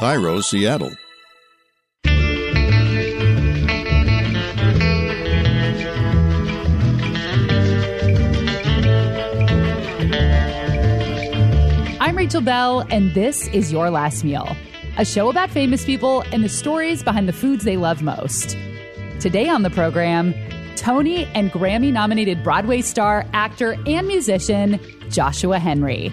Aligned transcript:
KIRO, 0.00 0.42
Seattle. 0.42 0.92
I'm 12.00 12.16
Rachel 12.16 12.40
Belle, 12.40 12.86
and 12.88 13.12
this 13.12 13.46
is 13.48 13.70
Your 13.70 13.90
Last 13.90 14.24
Meal, 14.24 14.56
a 14.96 15.04
show 15.04 15.28
about 15.28 15.50
famous 15.50 15.84
people 15.84 16.24
and 16.32 16.42
the 16.42 16.48
stories 16.48 17.02
behind 17.02 17.28
the 17.28 17.34
foods 17.34 17.64
they 17.64 17.76
love 17.76 18.00
most. 18.00 18.56
Today 19.20 19.50
on 19.50 19.60
the 19.60 19.70
program, 19.70 20.32
Tony 20.76 21.26
and 21.34 21.52
Grammy 21.52 21.92
nominated 21.92 22.42
Broadway 22.42 22.80
star, 22.80 23.26
actor, 23.34 23.76
and 23.86 24.06
musician 24.06 24.80
Joshua 25.10 25.58
Henry. 25.58 26.10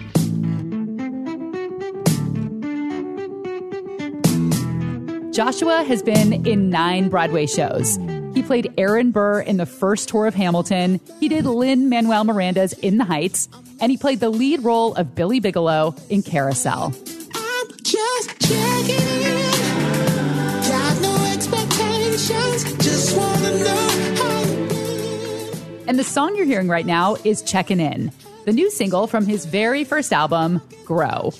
Joshua 5.38 5.84
has 5.84 6.02
been 6.02 6.44
in 6.48 6.68
nine 6.68 7.08
Broadway 7.08 7.46
shows. 7.46 7.96
He 8.34 8.42
played 8.42 8.74
Aaron 8.76 9.12
Burr 9.12 9.40
in 9.40 9.56
the 9.56 9.66
first 9.66 10.08
tour 10.08 10.26
of 10.26 10.34
Hamilton. 10.34 10.98
He 11.20 11.28
did 11.28 11.46
Lin 11.46 11.88
Manuel 11.88 12.24
Miranda's 12.24 12.72
In 12.72 12.98
the 12.98 13.04
Heights, 13.04 13.48
and 13.80 13.92
he 13.92 13.96
played 13.96 14.18
the 14.18 14.30
lead 14.30 14.64
role 14.64 14.94
of 14.94 15.14
Billy 15.14 15.38
Bigelow 15.38 15.94
in 16.10 16.24
Carousel. 16.24 16.92
I'm 17.36 17.66
just 17.84 18.30
checking 18.40 18.96
in. 18.96 19.52
Got 20.66 21.02
no 21.02 21.32
expectations. 21.32 22.64
Just 22.84 23.16
wanna 23.16 23.58
know 23.58 24.14
how 24.16 24.40
you 24.40 24.68
been. 24.68 25.88
And 25.88 26.00
the 26.00 26.04
song 26.04 26.34
you're 26.34 26.46
hearing 26.46 26.66
right 26.66 26.84
now 26.84 27.14
is 27.22 27.44
Checkin' 27.44 27.78
In, 27.78 28.10
the 28.44 28.52
new 28.52 28.72
single 28.72 29.06
from 29.06 29.24
his 29.24 29.46
very 29.46 29.84
first 29.84 30.12
album, 30.12 30.60
Grow. 30.84 31.32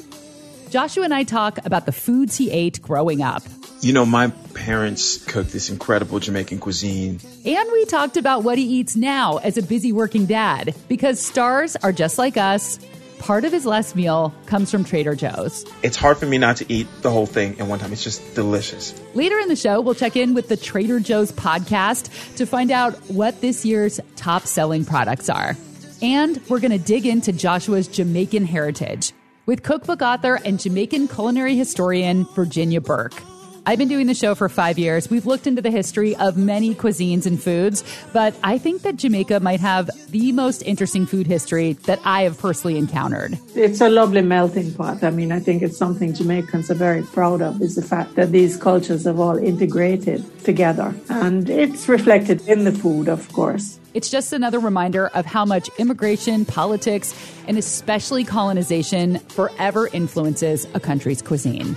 Joshua 0.71 1.03
and 1.03 1.15
I 1.15 1.25
talk 1.25 1.59
about 1.67 1.87
the 1.87 1.93
foods 1.93 2.37
he 2.37 2.53
ate 2.53 2.81
growing 2.81 3.23
up. 3.23 3.43
You 3.81 3.93
know, 3.93 4.05
my 4.05 4.29
parents 4.55 5.25
cooked 5.25 5.53
this 5.53 5.71
incredible 5.71 6.19
Jamaican 6.19 6.59
cuisine. 6.59 7.21
And 7.45 7.73
we 7.73 7.85
talked 7.85 8.17
about 8.17 8.43
what 8.43 8.59
he 8.59 8.65
eats 8.65 8.97
now 8.97 9.37
as 9.37 9.57
a 9.57 9.63
busy 9.63 9.93
working 9.93 10.27
dad. 10.27 10.75
Because 10.89 11.21
stars 11.21 11.77
are 11.77 11.93
just 11.93 12.19
like 12.19 12.37
us. 12.37 12.81
Part 13.21 13.45
of 13.45 13.53
his 13.53 13.65
last 13.65 13.95
meal 13.95 14.35
comes 14.47 14.73
from 14.73 14.85
Trader 14.85 15.15
Joe's. 15.15 15.65
It's 15.85 15.97
hard 15.97 16.19
for 16.19 16.27
me 16.27 16.39
not 16.39 16.57
to 16.57 16.73
eat 16.73 16.89
the 17.03 17.11
whole 17.11 17.27
thing 17.27 17.57
in 17.59 17.69
one 17.69 17.79
time. 17.79 17.93
It's 17.93 18.03
just 18.03 18.35
delicious. 18.35 19.01
Later 19.15 19.39
in 19.39 19.49
the 19.49 19.57
show, 19.57 19.81
we'll 19.81 19.95
check 19.95 20.17
in 20.17 20.35
with 20.35 20.49
the 20.49 20.57
Trader 20.57 20.99
Joe's 20.99 21.31
podcast 21.31 22.37
to 22.37 22.47
find 22.47 22.73
out 22.73 22.95
what 23.11 23.41
this 23.41 23.65
year's 23.65 24.01
top 24.17 24.43
selling 24.43 24.85
products 24.85 25.29
are. 25.29 25.57
And 26.03 26.41
we're 26.49 26.61
going 26.61 26.73
to 26.73 26.79
dig 26.79 27.07
into 27.07 27.33
Joshua's 27.33 27.87
Jamaican 27.87 28.45
heritage 28.45 29.13
with 29.47 29.63
cookbook 29.63 30.03
author 30.03 30.41
and 30.45 30.59
Jamaican 30.59 31.07
culinary 31.07 31.57
historian 31.57 32.25
Virginia 32.35 32.81
Burke. 32.81 33.23
I've 33.69 33.77
been 33.77 33.89
doing 33.89 34.07
the 34.07 34.15
show 34.15 34.35
for 34.35 34.49
five 34.49 34.79
years. 34.79 35.11
We've 35.11 35.27
looked 35.27 35.47
into 35.47 35.61
the 35.61 35.71
history 35.71 36.17
of 36.17 36.39
many 36.39 36.75
cuisines 36.75 37.27
and 37.27 37.39
foods, 37.39 37.85
but 38.15 38.35
I 38.43 38.57
think 38.57 38.81
that 38.81 38.97
Jamaica 38.97 39.41
might 39.41 39.61
have 39.61 39.91
the 40.11 40.33
most 40.33 40.63
interesting 40.63 41.05
food 41.05 41.27
history 41.27 41.75
that 41.85 42.01
I 42.03 42.23
have 42.23 42.39
personally 42.39 42.79
encountered. 42.79 43.39
It's 43.55 43.83
a 43.83 43.91
lovely 43.91 44.23
melting 44.23 44.73
pot. 44.73 45.05
I 45.05 45.11
mean, 45.11 45.33
I 45.33 45.41
think 45.41 45.61
it's 45.61 45.77
something 45.77 46.15
Jamaicans 46.15 46.71
are 46.71 46.77
very 46.77 47.03
proud 47.03 47.43
of 47.43 47.61
is 47.61 47.75
the 47.75 47.83
fact 47.83 48.15
that 48.15 48.33
these 48.33 48.57
cultures 48.57 49.05
have 49.05 49.21
all 49.21 49.37
integrated 49.37 50.25
together. 50.45 50.95
And 51.11 51.51
it's 51.51 51.91
reflected 51.91 52.49
in 52.49 52.65
the 52.65 52.73
food, 52.73 53.07
of 53.07 53.31
course. 53.35 53.79
It's 53.93 54.09
just 54.09 54.33
another 54.33 54.61
reminder 54.61 55.09
of 55.09 55.27
how 55.27 55.45
much 55.45 55.69
immigration, 55.77 56.47
politics, 56.47 57.15
and 57.47 57.59
especially 57.59 58.25
colonization 58.25 59.19
forever 59.29 59.89
influences 59.93 60.67
a 60.73 60.81
country's 60.81 61.21
cuisine. 61.21 61.77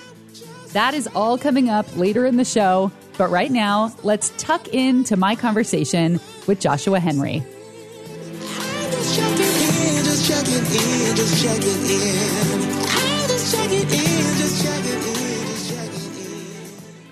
That 0.74 0.94
is 0.94 1.08
all 1.14 1.38
coming 1.38 1.70
up 1.70 1.86
later 1.98 2.26
in 2.26 2.38
the 2.38 2.46
show. 2.46 2.92
But 3.18 3.30
right 3.30 3.52
now, 3.52 3.94
let's 4.04 4.32
tuck 4.38 4.70
into 4.70 5.18
my 5.18 5.36
conversation 5.36 6.20
with 6.48 6.60
Joshua 6.60 7.00
Henry. 7.00 7.44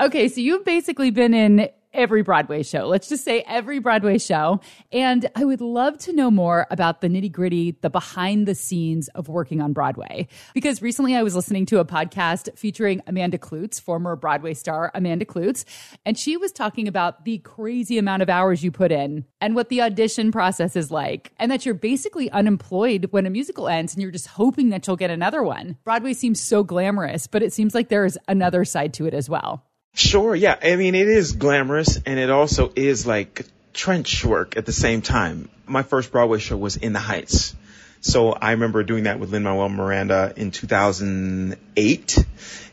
Okay, 0.02 0.30
so 0.30 0.40
you've 0.40 0.64
basically 0.64 1.12
been 1.12 1.34
in 1.34 1.70
every 1.94 2.22
Broadway 2.22 2.64
show. 2.64 2.88
Let's 2.88 3.10
just 3.10 3.24
say 3.24 3.42
every 3.48 3.80
Broadway 3.80 4.18
show. 4.18 4.60
And 4.92 5.30
I 5.36 5.46
would 5.46 5.62
love 5.62 5.98
to 6.00 6.14
know 6.14 6.30
more 6.30 6.68
about 6.70 7.02
the 7.02 7.08
nitty 7.08 7.32
gritty, 7.32 7.78
the 7.82 7.90
behind 7.90 8.48
the 8.48 8.56
scenes 8.56 9.08
of 9.10 9.28
working 9.28 9.62
on 9.62 9.74
Broadway. 9.74 10.28
Because 10.54 10.82
recently 10.82 11.16
I 11.16 11.24
was 11.24 11.36
listening 11.36 11.66
to 11.68 11.80
a 11.80 11.86
podcast 11.86 12.58
featuring 12.58 13.02
Amanda 13.08 13.38
Kloots, 13.38 13.82
former 13.82 14.16
Broadway 14.16 14.54
star 14.54 14.92
Amanda 14.94 15.26
Kloots, 15.26 15.66
and 16.06 16.18
she 16.18 16.38
was 16.38 16.52
talking 16.52 16.88
about 16.88 17.26
the 17.26 17.40
crazy 17.40 17.98
amount 17.98 18.22
of 18.22 18.30
hours 18.30 18.64
you 18.64 18.72
put 18.72 18.92
in 18.92 19.26
and 19.42 19.56
what 19.56 19.70
the 19.70 19.82
audition 19.82 20.32
process 20.32 20.76
is 20.76 20.92
like. 20.92 21.32
And 21.38 21.52
that 21.52 21.66
you're 21.66 21.76
basically 21.76 22.30
unemployed 22.32 23.08
when 23.12 23.26
a 23.26 23.30
musical 23.30 23.68
ends 23.68 23.94
and 23.94 24.02
you're 24.02 24.12
just 24.12 24.28
hoping 24.28 24.70
that 24.70 24.86
you'll 24.86 24.96
get 24.96 25.10
another 25.10 25.44
one. 25.44 25.78
Broadway 25.84 26.14
seems 26.14 26.40
so 26.40 26.64
glamorous, 26.64 27.28
but 27.28 27.44
it 27.44 27.54
seems 27.54 27.74
like 27.74 27.90
there's 27.90 28.18
another 28.28 28.66
side 28.66 28.94
to 28.96 29.06
it 29.06 29.14
as 29.14 29.30
well. 29.30 29.69
Sure, 29.94 30.36
yeah. 30.36 30.58
I 30.62 30.76
mean, 30.76 30.96
it 30.96 31.08
is 31.08 31.34
glamorous 31.34 31.98
and 32.06 32.20
it 32.20 32.30
also 32.30 32.72
is 32.76 33.06
like 33.06 33.46
trench 33.74 34.24
work 34.24 34.58
at 34.58 34.66
the 34.66 34.74
same 34.74 35.02
time. 35.02 35.50
My 35.66 35.84
first 35.84 36.12
Broadway 36.12 36.40
show 36.40 36.58
was 36.58 36.78
In 36.78 36.94
the 36.94 37.00
Heights. 37.00 37.56
So 38.02 38.32
I 38.32 38.52
remember 38.52 38.84
doing 38.84 39.04
that 39.04 39.20
with 39.20 39.32
Lin-Manuel 39.32 39.70
Miranda 39.70 40.34
in 40.36 40.52
2008. 40.52 42.26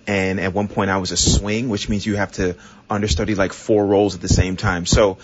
And 0.06 0.38
at 0.38 0.54
one 0.54 0.68
point 0.68 0.90
I 0.90 0.98
was 0.98 1.10
a 1.10 1.16
swing, 1.16 1.68
which 1.68 1.88
means 1.88 2.06
you 2.06 2.16
have 2.16 2.32
to 2.32 2.56
understudy 2.88 3.34
like 3.34 3.52
four 3.52 3.84
roles 3.84 4.14
at 4.14 4.20
the 4.20 4.28
same 4.28 4.56
time. 4.56 4.86
So 4.86 5.18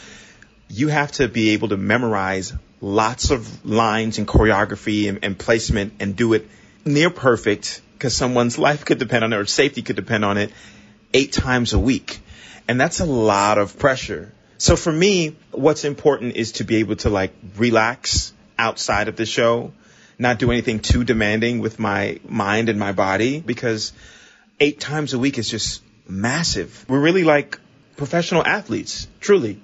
you 0.69 0.89
have 0.89 1.13
to 1.13 1.29
be 1.29 1.51
able 1.51 1.69
to 1.69 1.77
memorize 1.77 2.53
lots 2.81 3.31
of 3.31 3.65
lines 3.65 4.19
and 4.19 4.27
choreography 4.27 5.09
and, 5.09 5.21
and 5.23 5.39
placement 5.39 5.95
and 6.01 6.17
do 6.17 6.33
it 6.33 6.49
near 6.85 7.11
perfect 7.11 7.81
because 7.93 8.17
someone's 8.17 8.59
life 8.69 8.85
could 8.85 8.99
depend 8.99 9.23
on 9.23 9.33
it 9.33 9.37
or 9.37 9.47
safety 9.47 9.83
could 9.83 9.97
depend 9.97 10.25
on 10.25 10.37
it 10.37 10.51
eight 11.15 11.33
times 11.33 11.73
a 11.73 11.79
week. 11.79 12.21
And 12.69 12.81
that's 12.81 13.01
a 13.01 13.05
lot 13.05 13.59
of 13.59 13.79
pressure. 13.79 14.33
So 14.59 14.77
for 14.77 14.93
me, 14.93 15.37
what's 15.51 15.85
important 15.85 16.37
is 16.37 16.53
to 16.53 16.65
be 16.65 16.77
able 16.77 16.97
to 16.97 17.11
like 17.11 17.35
relax 17.57 18.33
outside 18.59 19.09
of 19.09 19.17
the 19.17 19.27
show, 19.27 19.73
not 20.19 20.39
do 20.39 20.51
anything 20.53 20.79
too 20.79 21.05
demanding 21.05 21.59
with 21.59 21.79
my 21.79 22.21
mind 22.25 22.69
and 22.69 22.79
my 22.79 22.93
body 22.93 23.41
because 23.41 23.93
eight 24.61 24.79
times 24.79 25.15
a 25.15 25.19
week 25.19 25.39
is 25.39 25.49
just 25.49 25.83
massive. 26.07 26.85
We're 26.89 27.01
really 27.01 27.25
like 27.25 27.59
professional 27.97 28.47
athletes, 28.47 29.09
truly. 29.21 29.61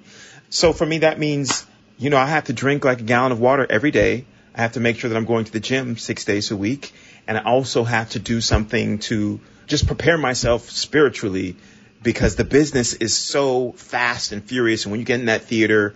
So 0.49 0.73
for 0.73 0.85
me, 0.85 0.99
that 0.99 1.19
means, 1.19 1.65
you 1.97 2.09
know, 2.09 2.17
I 2.17 2.25
have 2.25 2.45
to 2.45 2.53
drink 2.53 2.83
like 2.83 2.99
a 2.99 3.03
gallon 3.03 3.31
of 3.31 3.39
water 3.39 3.65
every 3.69 3.91
day. 3.91 4.25
I 4.53 4.61
have 4.61 4.73
to 4.73 4.79
make 4.79 4.97
sure 4.97 5.09
that 5.09 5.15
I'm 5.15 5.25
going 5.25 5.45
to 5.45 5.51
the 5.51 5.59
gym 5.59 5.97
six 5.97 6.25
days 6.25 6.51
a 6.51 6.57
week. 6.57 6.91
And 7.27 7.37
I 7.37 7.43
also 7.43 7.83
have 7.83 8.09
to 8.11 8.19
do 8.19 8.41
something 8.41 8.99
to 8.99 9.39
just 9.69 9.87
prepare 9.87 10.17
myself 10.17 10.69
spiritually 10.69 11.55
because 12.01 12.35
the 12.35 12.43
business 12.43 12.93
is 12.93 13.15
so 13.15 13.71
fast 13.73 14.31
and 14.31 14.43
furious. 14.43 14.85
And 14.85 14.91
when 14.91 14.99
you 14.99 15.05
get 15.05 15.19
in 15.19 15.27
that 15.27 15.43
theater, 15.43 15.95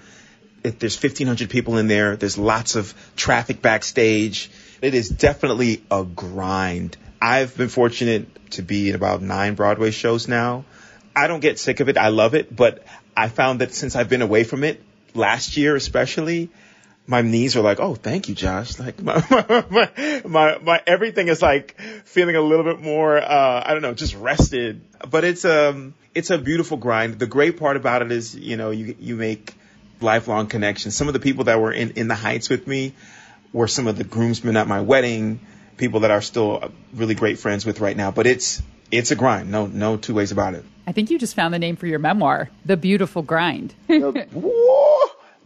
if 0.63 0.79
there's 0.79 1.01
1500 1.01 1.49
people 1.49 1.77
in 1.77 1.87
there, 1.87 2.15
there's 2.15 2.37
lots 2.37 2.75
of 2.75 2.93
traffic 3.15 3.61
backstage. 3.61 4.49
It 4.81 4.93
is 4.93 5.09
definitely 5.09 5.83
a 5.89 6.03
grind. 6.03 6.97
I've 7.21 7.57
been 7.57 7.69
fortunate 7.69 8.51
to 8.51 8.61
be 8.61 8.89
in 8.89 8.95
about 8.95 9.21
nine 9.21 9.55
Broadway 9.55 9.91
shows 9.91 10.27
now. 10.27 10.65
I 11.15 11.27
don't 11.27 11.39
get 11.39 11.59
sick 11.59 11.79
of 11.79 11.89
it. 11.89 11.97
I 11.97 12.09
love 12.09 12.35
it, 12.35 12.55
but 12.55 12.85
I 13.15 13.27
found 13.27 13.61
that 13.61 13.73
since 13.73 13.95
I've 13.95 14.09
been 14.09 14.21
away 14.21 14.43
from 14.43 14.63
it 14.63 14.81
last 15.13 15.57
year, 15.57 15.75
especially, 15.75 16.49
my 17.05 17.21
knees 17.21 17.55
are 17.55 17.61
like, 17.61 17.79
oh, 17.79 17.95
thank 17.95 18.29
you, 18.29 18.35
Josh. 18.35 18.79
Like 18.83 19.01
my, 19.01 19.23
my, 19.69 20.21
my, 20.25 20.57
my, 20.59 20.81
everything 20.87 21.27
is 21.27 21.41
like 21.41 21.79
feeling 22.05 22.35
a 22.35 22.41
little 22.41 22.65
bit 22.65 22.81
more, 22.81 23.17
uh, 23.17 23.63
I 23.65 23.73
don't 23.73 23.81
know, 23.81 23.93
just 23.93 24.15
rested. 24.15 24.81
But 25.09 25.23
it's, 25.23 25.45
um, 25.45 25.93
it's 26.15 26.29
a 26.29 26.37
beautiful 26.37 26.77
grind. 26.77 27.19
The 27.19 27.27
great 27.27 27.57
part 27.57 27.77
about 27.77 28.01
it 28.01 28.11
is, 28.11 28.35
you 28.35 28.57
know, 28.57 28.71
you, 28.71 28.95
you 28.99 29.15
make 29.15 29.53
lifelong 30.01 30.47
connections. 30.47 30.95
Some 30.95 31.07
of 31.07 31.13
the 31.13 31.19
people 31.19 31.45
that 31.45 31.59
were 31.59 31.71
in, 31.71 31.91
in 31.91 32.07
the 32.07 32.15
heights 32.15 32.49
with 32.49 32.67
me 32.67 32.93
were 33.51 33.67
some 33.67 33.87
of 33.87 33.97
the 33.97 34.03
groomsmen 34.03 34.57
at 34.57 34.67
my 34.67 34.81
wedding, 34.81 35.39
people 35.77 36.01
that 36.01 36.11
are 36.11 36.21
still 36.21 36.71
really 36.93 37.15
great 37.15 37.39
friends 37.39 37.65
with 37.65 37.79
right 37.79 37.95
now. 37.95 38.11
But 38.11 38.27
it's, 38.27 38.61
it's 38.91 39.11
a 39.11 39.15
grind. 39.15 39.51
No, 39.51 39.67
no 39.67 39.97
two 39.97 40.13
ways 40.13 40.31
about 40.31 40.55
it. 40.55 40.65
I 40.85 40.91
think 40.91 41.09
you 41.09 41.17
just 41.17 41.35
found 41.35 41.53
the 41.53 41.59
name 41.59 41.77
for 41.77 41.87
your 41.87 41.99
memoir, 41.99 42.49
The 42.65 42.75
Beautiful 42.75 43.21
Grind. 43.21 43.73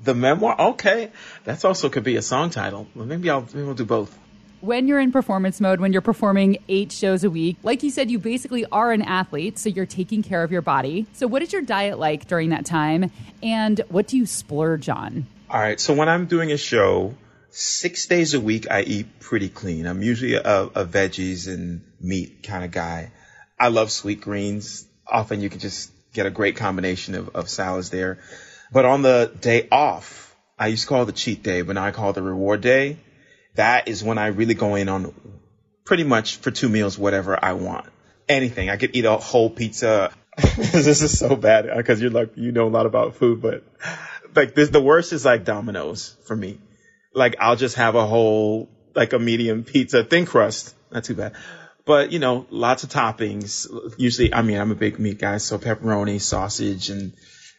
The 0.04 0.14
memoir? 0.14 0.56
Okay. 0.72 1.12
That's 1.44 1.66
also 1.66 1.90
could 1.90 2.04
be 2.04 2.16
a 2.18 2.22
song 2.22 2.50
title. 2.50 2.88
Well, 2.96 3.06
maybe 3.06 3.30
I'll, 3.30 3.42
maybe 3.42 3.64
we'll 3.64 3.74
do 3.74 3.86
both. 3.86 4.18
when 4.62 4.88
you're 4.88 5.00
in 5.00 5.12
performance 5.12 5.62
mode, 5.62 5.80
when 5.80 5.94
you're 5.94 6.02
performing 6.02 6.58
eight 6.68 6.92
shows 6.92 7.24
a 7.24 7.30
week, 7.30 7.58
like 7.64 7.84
you 7.84 7.92
said, 7.92 8.10
you 8.10 8.18
basically 8.20 8.66
are 8.72 8.92
an 8.92 9.02
athlete, 9.04 9.60
so 9.60 9.70
you're 9.70 9.86
taking 9.86 10.24
care 10.24 10.44
of 10.44 10.52
your 10.52 10.64
body. 10.64 11.06
So, 11.14 11.28
what 11.28 11.42
is 11.42 11.54
your 11.54 11.62
diet 11.62 12.00
like 12.00 12.28
during 12.28 12.50
that 12.50 12.66
time? 12.66 13.12
And 13.44 13.80
what 13.90 14.08
do 14.08 14.18
you 14.18 14.26
splurge 14.26 14.90
on? 14.90 15.28
All 15.50 15.60
right. 15.60 15.80
So 15.80 15.94
when 15.94 16.10
I'm 16.10 16.26
doing 16.26 16.52
a 16.52 16.58
show, 16.58 17.16
six 17.52 18.08
days 18.08 18.34
a 18.34 18.42
week, 18.42 18.70
I 18.70 18.82
eat 18.82 19.20
pretty 19.20 19.50
clean. 19.50 19.86
I'm 19.88 20.02
usually 20.02 20.36
a, 20.36 20.64
a 20.64 20.86
veggies 20.86 21.48
and 21.48 21.82
meat 22.02 22.44
kind 22.44 22.66
of 22.66 22.72
guy. 22.72 23.12
I 23.60 23.70
love 23.70 23.90
Sweetgreens. 23.90 24.86
Often 25.08 25.42
you 25.42 25.50
can 25.50 25.60
just 25.60 25.92
get 26.14 26.26
a 26.26 26.30
great 26.30 26.58
combination 26.58 27.16
of, 27.16 27.30
of 27.36 27.50
salads 27.50 27.90
there. 27.90 28.20
But 28.72 28.86
on 28.86 29.02
the 29.02 29.32
day 29.40 29.68
off, 29.72 30.36
I 30.58 30.68
used 30.68 30.84
to 30.84 30.90
call 30.90 31.04
it 31.04 31.06
the 31.06 31.12
cheat 31.12 31.44
day, 31.44 31.62
but 31.62 31.74
now 31.74 31.86
I 31.86 31.92
call 31.92 32.10
it 32.10 32.14
the 32.14 32.22
reward 32.22 32.62
day. 32.62 32.98
That 33.56 33.88
is 33.88 34.04
when 34.04 34.18
I 34.18 34.28
really 34.28 34.54
go 34.54 34.76
in 34.76 34.90
on 34.90 35.14
pretty 35.86 36.04
much 36.04 36.38
for 36.38 36.52
two 36.52 36.70
meals, 36.70 36.98
whatever 36.98 37.44
I 37.44 37.54
want. 37.54 37.86
Anything. 38.28 38.70
I 38.70 38.78
could 38.78 38.96
eat 38.96 39.06
a 39.06 39.18
whole 39.18 39.50
pizza. 39.50 40.12
this 40.38 41.02
is 41.02 41.18
so 41.18 41.36
bad 41.36 41.70
because 41.76 42.02
you're 42.02 42.12
like, 42.12 42.32
you 42.36 42.52
know 42.52 42.68
a 42.68 42.70
lot 42.70 42.86
about 42.86 43.16
food, 43.16 43.42
but 43.42 43.64
like 44.36 44.54
this, 44.54 44.70
the 44.70 44.82
worst 44.82 45.14
is 45.14 45.26
like 45.26 45.46
Domino's 45.46 46.16
for 46.26 46.36
me. 46.36 46.60
Like 47.14 47.38
I'll 47.40 47.56
just 47.56 47.76
have 47.78 47.96
a 47.96 48.06
whole, 48.06 48.70
like 48.94 49.14
a 49.14 49.20
medium 49.20 49.64
pizza, 49.64 50.04
thin 50.04 50.26
crust. 50.26 50.76
Not 50.92 51.06
too 51.06 51.16
bad. 51.16 51.34
But 51.86 52.12
you 52.12 52.20
know, 52.20 52.46
lots 52.50 52.84
of 52.84 52.90
toppings. 52.90 53.68
Usually, 53.98 54.34
I 54.34 54.42
mean, 54.42 54.58
I'm 54.58 54.72
a 54.72 54.76
big 54.76 55.00
meat 55.00 55.20
guy, 55.20 55.38
so 55.38 55.58
pepperoni, 55.58 56.20
sausage, 56.20 56.90
and, 56.90 57.14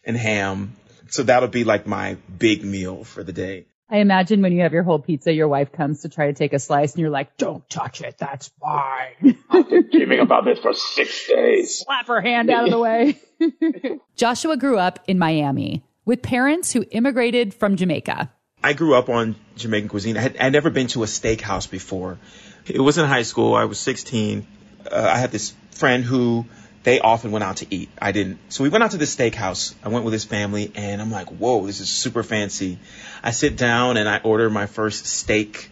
and 0.04 0.16
ham. 0.16 0.76
So 1.10 1.22
that'll 1.22 1.48
be 1.48 1.64
like 1.64 1.86
my 1.86 2.16
big 2.38 2.64
meal 2.64 3.04
for 3.04 3.22
the 3.22 3.32
day. 3.32 3.66
I 3.90 3.98
imagine 3.98 4.42
when 4.42 4.52
you 4.52 4.62
have 4.62 4.74
your 4.74 4.82
whole 4.82 4.98
pizza, 4.98 5.32
your 5.32 5.48
wife 5.48 5.72
comes 5.72 6.02
to 6.02 6.10
try 6.10 6.26
to 6.26 6.34
take 6.34 6.52
a 6.52 6.58
slice 6.58 6.92
and 6.92 7.00
you're 7.00 7.10
like, 7.10 7.38
don't 7.38 7.68
touch 7.70 8.02
it. 8.02 8.18
That's 8.18 8.50
mine. 8.62 9.38
I've 9.50 9.68
been 9.70 9.88
dreaming 9.90 10.20
about 10.20 10.44
this 10.44 10.58
for 10.58 10.74
six 10.74 11.26
days. 11.26 11.78
Slap 11.78 12.06
her 12.08 12.20
hand 12.20 12.50
out 12.50 12.64
of 12.64 12.70
the 12.70 12.78
way. 12.78 13.18
Joshua 14.16 14.58
grew 14.58 14.78
up 14.78 15.00
in 15.08 15.18
Miami 15.18 15.82
with 16.04 16.20
parents 16.20 16.70
who 16.70 16.84
immigrated 16.90 17.54
from 17.54 17.76
Jamaica. 17.76 18.30
I 18.62 18.74
grew 18.74 18.94
up 18.94 19.08
on 19.08 19.36
Jamaican 19.56 19.88
cuisine. 19.88 20.18
I 20.18 20.20
had 20.20 20.36
I'd 20.36 20.52
never 20.52 20.68
been 20.68 20.88
to 20.88 21.02
a 21.02 21.06
steakhouse 21.06 21.70
before. 21.70 22.18
It 22.66 22.80
was 22.80 22.98
in 22.98 23.06
high 23.06 23.22
school. 23.22 23.54
I 23.54 23.64
was 23.64 23.78
16. 23.78 24.46
Uh, 24.90 25.10
I 25.14 25.18
had 25.18 25.30
this 25.30 25.54
friend 25.70 26.04
who 26.04 26.44
they 26.88 27.00
often 27.00 27.32
went 27.32 27.44
out 27.44 27.58
to 27.58 27.66
eat. 27.68 27.90
I 28.00 28.12
didn't. 28.12 28.38
So 28.48 28.64
we 28.64 28.70
went 28.70 28.82
out 28.82 28.92
to 28.92 28.96
this 28.96 29.14
steakhouse. 29.14 29.74
I 29.84 29.90
went 29.90 30.06
with 30.06 30.14
his 30.14 30.24
family 30.24 30.72
and 30.74 31.02
I'm 31.02 31.10
like, 31.10 31.28
whoa, 31.28 31.66
this 31.66 31.80
is 31.80 31.90
super 31.90 32.22
fancy. 32.22 32.78
I 33.22 33.32
sit 33.32 33.58
down 33.58 33.98
and 33.98 34.08
I 34.08 34.20
order 34.24 34.48
my 34.48 34.64
first 34.64 35.04
steak, 35.04 35.70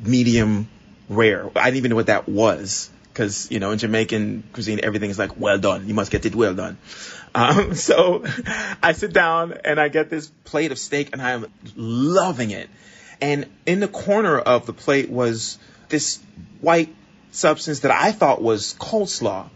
medium 0.00 0.66
rare. 1.10 1.50
I 1.54 1.64
didn't 1.64 1.76
even 1.76 1.90
know 1.90 1.96
what 1.96 2.06
that 2.06 2.26
was 2.26 2.88
because, 3.12 3.50
you 3.50 3.60
know, 3.60 3.72
in 3.72 3.78
Jamaican 3.78 4.44
cuisine, 4.54 4.80
everything 4.82 5.10
is 5.10 5.18
like, 5.18 5.38
well 5.38 5.58
done. 5.58 5.86
You 5.86 5.92
must 5.92 6.10
get 6.10 6.24
it 6.24 6.34
well 6.34 6.54
done. 6.54 6.78
Um, 7.34 7.74
so 7.88 8.24
I 8.82 8.92
sit 8.92 9.12
down 9.12 9.58
and 9.66 9.78
I 9.78 9.88
get 9.88 10.08
this 10.08 10.28
plate 10.44 10.72
of 10.72 10.78
steak 10.78 11.10
and 11.12 11.20
I'm 11.20 11.44
loving 11.76 12.52
it. 12.52 12.70
And 13.20 13.50
in 13.66 13.80
the 13.80 13.88
corner 13.88 14.38
of 14.38 14.64
the 14.64 14.72
plate 14.72 15.10
was 15.10 15.58
this 15.90 16.20
white 16.62 16.88
substance 17.32 17.80
that 17.80 17.90
I 17.90 18.12
thought 18.12 18.40
was 18.40 18.74
coleslaw. 18.80 19.50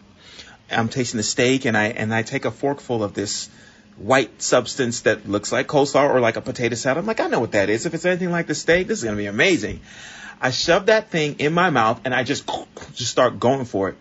I'm 0.70 0.88
tasting 0.88 1.19
the 1.19 1.23
steak 1.23 1.65
and 1.65 1.76
I 1.76 1.87
and 1.87 2.15
I 2.15 2.23
take 2.23 2.44
a 2.44 2.50
forkful 2.50 3.03
of 3.03 3.15
this 3.15 3.49
white 3.97 4.43
substance 4.43 5.00
that 5.00 5.29
looks 5.29 5.50
like 5.50 5.67
coleslaw 5.67 6.09
or 6.09 6.20
like 6.20 6.37
a 6.37 6.41
potato 6.41 6.75
salad. 6.75 6.99
I'm 6.99 7.06
like, 7.06 7.20
I 7.20 7.26
know 7.26 7.41
what 7.41 7.53
that 7.53 7.69
is. 7.69 7.87
If 7.87 7.94
it's 7.94 8.05
anything 8.05 8.31
like 8.31 8.47
the 8.47 8.55
steak, 8.55 8.87
this 8.87 8.99
is 8.99 9.05
gonna 9.05 9.17
be 9.17 9.26
amazing. 9.26 9.81
I 10.41 10.50
shove 10.50 10.87
that 10.87 11.11
thing 11.11 11.41
in 11.41 11.53
my 11.53 11.70
mouth 11.70 12.00
and 12.05 12.15
I 12.15 12.23
just 12.23 12.49
just 12.94 13.11
start 13.11 13.41
going 13.41 13.65
for 13.65 13.88
it. 13.88 13.97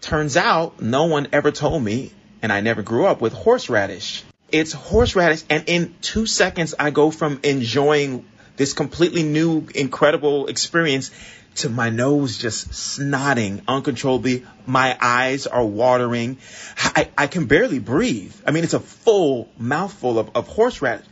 Turns 0.00 0.36
out 0.36 0.80
no 0.80 1.04
one 1.04 1.28
ever 1.32 1.50
told 1.50 1.82
me, 1.82 2.10
and 2.40 2.50
I 2.50 2.60
never 2.62 2.82
grew 2.82 3.04
up 3.04 3.20
with 3.20 3.34
horseradish. 3.34 4.24
It's 4.50 4.72
horseradish, 4.72 5.44
and 5.50 5.64
in 5.66 5.94
two 6.00 6.24
seconds 6.24 6.74
I 6.78 6.90
go 6.90 7.10
from 7.10 7.40
enjoying 7.42 8.24
this 8.56 8.72
completely 8.72 9.22
new, 9.22 9.66
incredible 9.74 10.46
experience 10.46 11.10
to 11.56 11.68
my 11.68 11.90
nose 11.90 12.38
just 12.38 12.70
snotting 12.70 13.62
uncontrollably. 13.66 14.46
My 14.66 14.96
eyes 15.00 15.46
are 15.46 15.64
watering. 15.64 16.38
I, 16.76 17.08
I 17.16 17.26
can 17.26 17.46
barely 17.46 17.78
breathe. 17.78 18.34
I 18.46 18.50
mean, 18.50 18.64
it's 18.64 18.74
a 18.74 18.80
full 18.80 19.48
mouthful 19.58 20.18
of, 20.18 20.30
of 20.34 20.48
horseradish. 20.48 21.06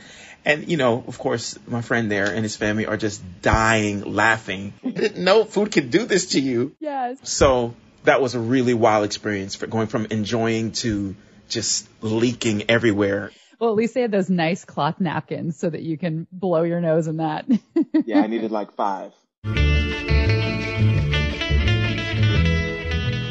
And, 0.44 0.68
you 0.70 0.76
know, 0.76 1.04
of 1.06 1.18
course, 1.18 1.58
my 1.66 1.82
friend 1.82 2.10
there 2.10 2.32
and 2.32 2.42
his 2.42 2.56
family 2.56 2.86
are 2.86 2.96
just 2.96 3.22
dying 3.42 4.14
laughing. 4.14 4.72
Didn't 4.82 5.22
know 5.22 5.44
food 5.44 5.72
could 5.72 5.90
do 5.90 6.06
this 6.06 6.28
to 6.30 6.40
you. 6.40 6.74
Yes. 6.78 7.18
So 7.24 7.74
that 8.04 8.22
was 8.22 8.34
a 8.34 8.40
really 8.40 8.74
wild 8.74 9.04
experience 9.04 9.54
for 9.54 9.66
going 9.66 9.88
from 9.88 10.06
enjoying 10.10 10.72
to 10.72 11.16
just 11.48 11.88
leaking 12.00 12.70
everywhere. 12.70 13.32
Well, 13.58 13.70
at 13.70 13.76
least 13.76 13.94
they 13.94 14.02
had 14.02 14.12
those 14.12 14.30
nice 14.30 14.64
cloth 14.64 15.00
napkins 15.00 15.58
so 15.58 15.68
that 15.68 15.82
you 15.82 15.98
can 15.98 16.28
blow 16.30 16.62
your 16.62 16.80
nose 16.80 17.08
in 17.08 17.16
that. 17.16 17.46
Yeah, 18.06 18.20
I 18.20 18.26
needed 18.28 18.52
like 18.52 18.72
five. 18.72 19.12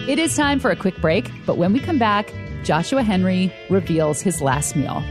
It 0.08 0.20
is 0.20 0.36
time 0.36 0.60
for 0.60 0.72
a 0.72 0.76
quick 0.76 0.98
break, 1.02 1.30
but 1.46 1.58
when 1.58 1.74
we 1.74 1.80
come 1.80 1.98
back, 2.00 2.34
Joshua 2.64 3.04
Henry 3.04 3.54
reveals 3.70 4.22
his 4.22 4.42
last 4.42 4.76
meal. 4.76 5.04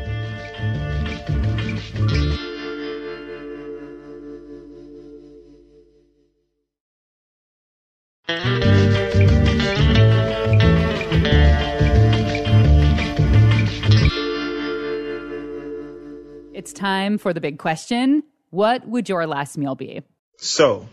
Time 16.76 17.18
for 17.18 17.32
the 17.32 17.40
big 17.40 17.58
question. 17.58 18.22
What 18.50 18.86
would 18.86 19.08
your 19.08 19.26
last 19.26 19.58
meal 19.58 19.74
be? 19.74 20.02
So 20.38 20.88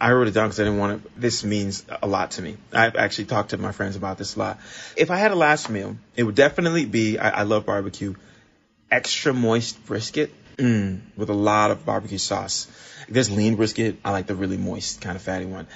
I 0.00 0.12
wrote 0.12 0.28
it 0.28 0.32
down 0.32 0.48
because 0.48 0.60
I 0.60 0.64
didn't 0.64 0.78
want 0.78 1.04
to. 1.04 1.20
This 1.20 1.44
means 1.44 1.84
a 2.02 2.06
lot 2.06 2.32
to 2.32 2.42
me. 2.42 2.56
I've 2.72 2.96
actually 2.96 3.26
talked 3.26 3.50
to 3.50 3.58
my 3.58 3.72
friends 3.72 3.96
about 3.96 4.18
this 4.18 4.36
a 4.36 4.38
lot. 4.38 4.58
If 4.96 5.10
I 5.10 5.18
had 5.18 5.30
a 5.30 5.36
last 5.36 5.70
meal, 5.70 5.96
it 6.16 6.24
would 6.24 6.34
definitely 6.34 6.86
be. 6.86 7.18
I, 7.18 7.40
I 7.40 7.42
love 7.42 7.66
barbecue. 7.66 8.14
Extra 8.90 9.32
moist 9.32 9.86
brisket 9.86 10.32
mm, 10.56 11.00
with 11.16 11.30
a 11.30 11.34
lot 11.34 11.70
of 11.70 11.84
barbecue 11.84 12.18
sauce. 12.18 12.66
There's 13.08 13.30
lean 13.30 13.56
brisket, 13.56 13.98
I 14.04 14.10
like 14.10 14.26
the 14.26 14.34
really 14.34 14.56
moist 14.56 15.00
kind 15.00 15.16
of 15.16 15.22
fatty 15.22 15.46
one. 15.46 15.66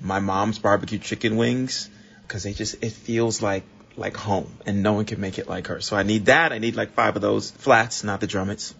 My 0.00 0.20
mom's 0.20 0.58
barbecue 0.58 0.98
chicken 0.98 1.36
wings 1.36 1.90
because 2.22 2.42
they 2.42 2.52
just 2.52 2.82
it 2.82 2.92
feels 2.92 3.42
like 3.42 3.64
like 4.00 4.16
home, 4.16 4.56
and 4.66 4.82
no 4.82 4.94
one 4.94 5.04
can 5.04 5.20
make 5.20 5.38
it 5.38 5.48
like 5.48 5.68
her. 5.68 5.80
So 5.80 5.96
I 5.96 6.02
need 6.02 6.26
that. 6.26 6.52
I 6.52 6.58
need 6.58 6.74
like 6.74 6.92
five 6.92 7.14
of 7.16 7.22
those 7.22 7.50
flats, 7.50 8.02
not 8.02 8.20
the 8.20 8.26
drumettes, 8.26 8.74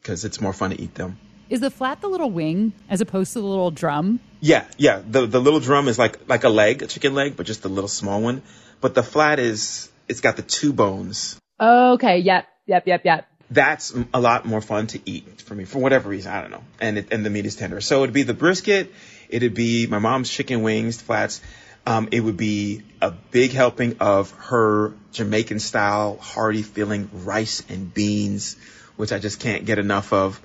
because 0.00 0.24
it's 0.24 0.40
more 0.40 0.52
fun 0.52 0.70
to 0.70 0.80
eat 0.80 0.94
them. 0.94 1.18
Is 1.48 1.60
the 1.60 1.70
flat 1.70 2.00
the 2.02 2.08
little 2.08 2.30
wing 2.30 2.74
as 2.90 3.00
opposed 3.00 3.32
to 3.32 3.40
the 3.40 3.46
little 3.46 3.70
drum? 3.70 4.20
Yeah, 4.40 4.66
yeah. 4.76 5.02
The 5.04 5.26
the 5.26 5.40
little 5.40 5.60
drum 5.60 5.88
is 5.88 5.98
like 5.98 6.28
like 6.28 6.44
a 6.44 6.50
leg, 6.50 6.82
a 6.82 6.86
chicken 6.86 7.14
leg, 7.14 7.36
but 7.36 7.46
just 7.46 7.64
a 7.64 7.68
little 7.68 7.88
small 7.88 8.20
one. 8.20 8.42
But 8.80 8.94
the 8.94 9.02
flat 9.02 9.38
is 9.38 9.90
it's 10.08 10.20
got 10.20 10.36
the 10.36 10.42
two 10.42 10.72
bones. 10.72 11.38
Okay, 11.58 12.18
yep, 12.18 12.46
yep, 12.66 12.86
yep, 12.86 13.04
yep. 13.04 13.26
That's 13.50 13.94
a 14.12 14.20
lot 14.20 14.44
more 14.44 14.60
fun 14.60 14.88
to 14.88 15.00
eat 15.06 15.40
for 15.40 15.54
me 15.54 15.64
for 15.64 15.78
whatever 15.78 16.10
reason. 16.10 16.30
I 16.30 16.42
don't 16.42 16.50
know. 16.50 16.64
And 16.80 16.98
it, 16.98 17.12
and 17.12 17.24
the 17.24 17.30
meat 17.30 17.46
is 17.46 17.56
tender. 17.56 17.80
So 17.80 18.02
it'd 18.02 18.12
be 18.12 18.22
the 18.24 18.34
brisket. 18.34 18.92
It'd 19.30 19.54
be 19.54 19.86
my 19.86 19.98
mom's 19.98 20.30
chicken 20.30 20.62
wings, 20.62 21.00
flats. 21.00 21.40
Um, 21.88 22.10
it 22.12 22.20
would 22.20 22.36
be 22.36 22.82
a 23.00 23.10
big 23.10 23.52
helping 23.52 23.96
of 24.00 24.30
her 24.32 24.92
Jamaican 25.12 25.58
style 25.58 26.18
hearty 26.18 26.60
feeling 26.60 27.08
rice 27.24 27.62
and 27.70 27.94
beans, 27.94 28.58
which 28.96 29.10
I 29.10 29.18
just 29.18 29.40
can't 29.40 29.64
get 29.64 29.78
enough 29.78 30.12
of. 30.12 30.38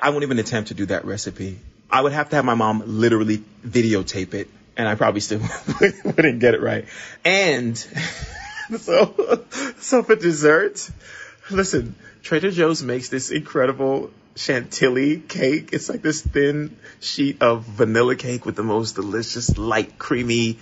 I 0.00 0.08
won't 0.08 0.22
even 0.22 0.38
attempt 0.38 0.68
to 0.68 0.74
do 0.74 0.86
that 0.86 1.04
recipe. 1.04 1.58
I 1.90 2.00
would 2.00 2.12
have 2.12 2.30
to 2.30 2.36
have 2.36 2.46
my 2.46 2.54
mom 2.54 2.84
literally 2.86 3.44
videotape 3.62 4.32
it, 4.32 4.48
and 4.78 4.88
I 4.88 4.94
probably 4.94 5.20
still 5.20 5.42
wouldn't 6.04 6.38
get 6.38 6.54
it 6.54 6.62
right. 6.62 6.86
And 7.22 7.76
so, 8.78 9.44
so 9.80 10.02
for 10.02 10.16
dessert, 10.16 10.88
listen, 11.50 11.96
Trader 12.22 12.50
Joe's 12.50 12.82
makes 12.82 13.10
this 13.10 13.30
incredible 13.30 14.10
chantilly 14.36 15.18
cake. 15.18 15.70
It's 15.72 15.88
like 15.88 16.02
this 16.02 16.22
thin 16.22 16.76
sheet 17.00 17.42
of 17.42 17.64
vanilla 17.64 18.16
cake 18.16 18.44
with 18.46 18.56
the 18.56 18.62
most 18.62 18.94
delicious, 18.94 19.58
light, 19.58 19.98
creamy, 19.98 20.58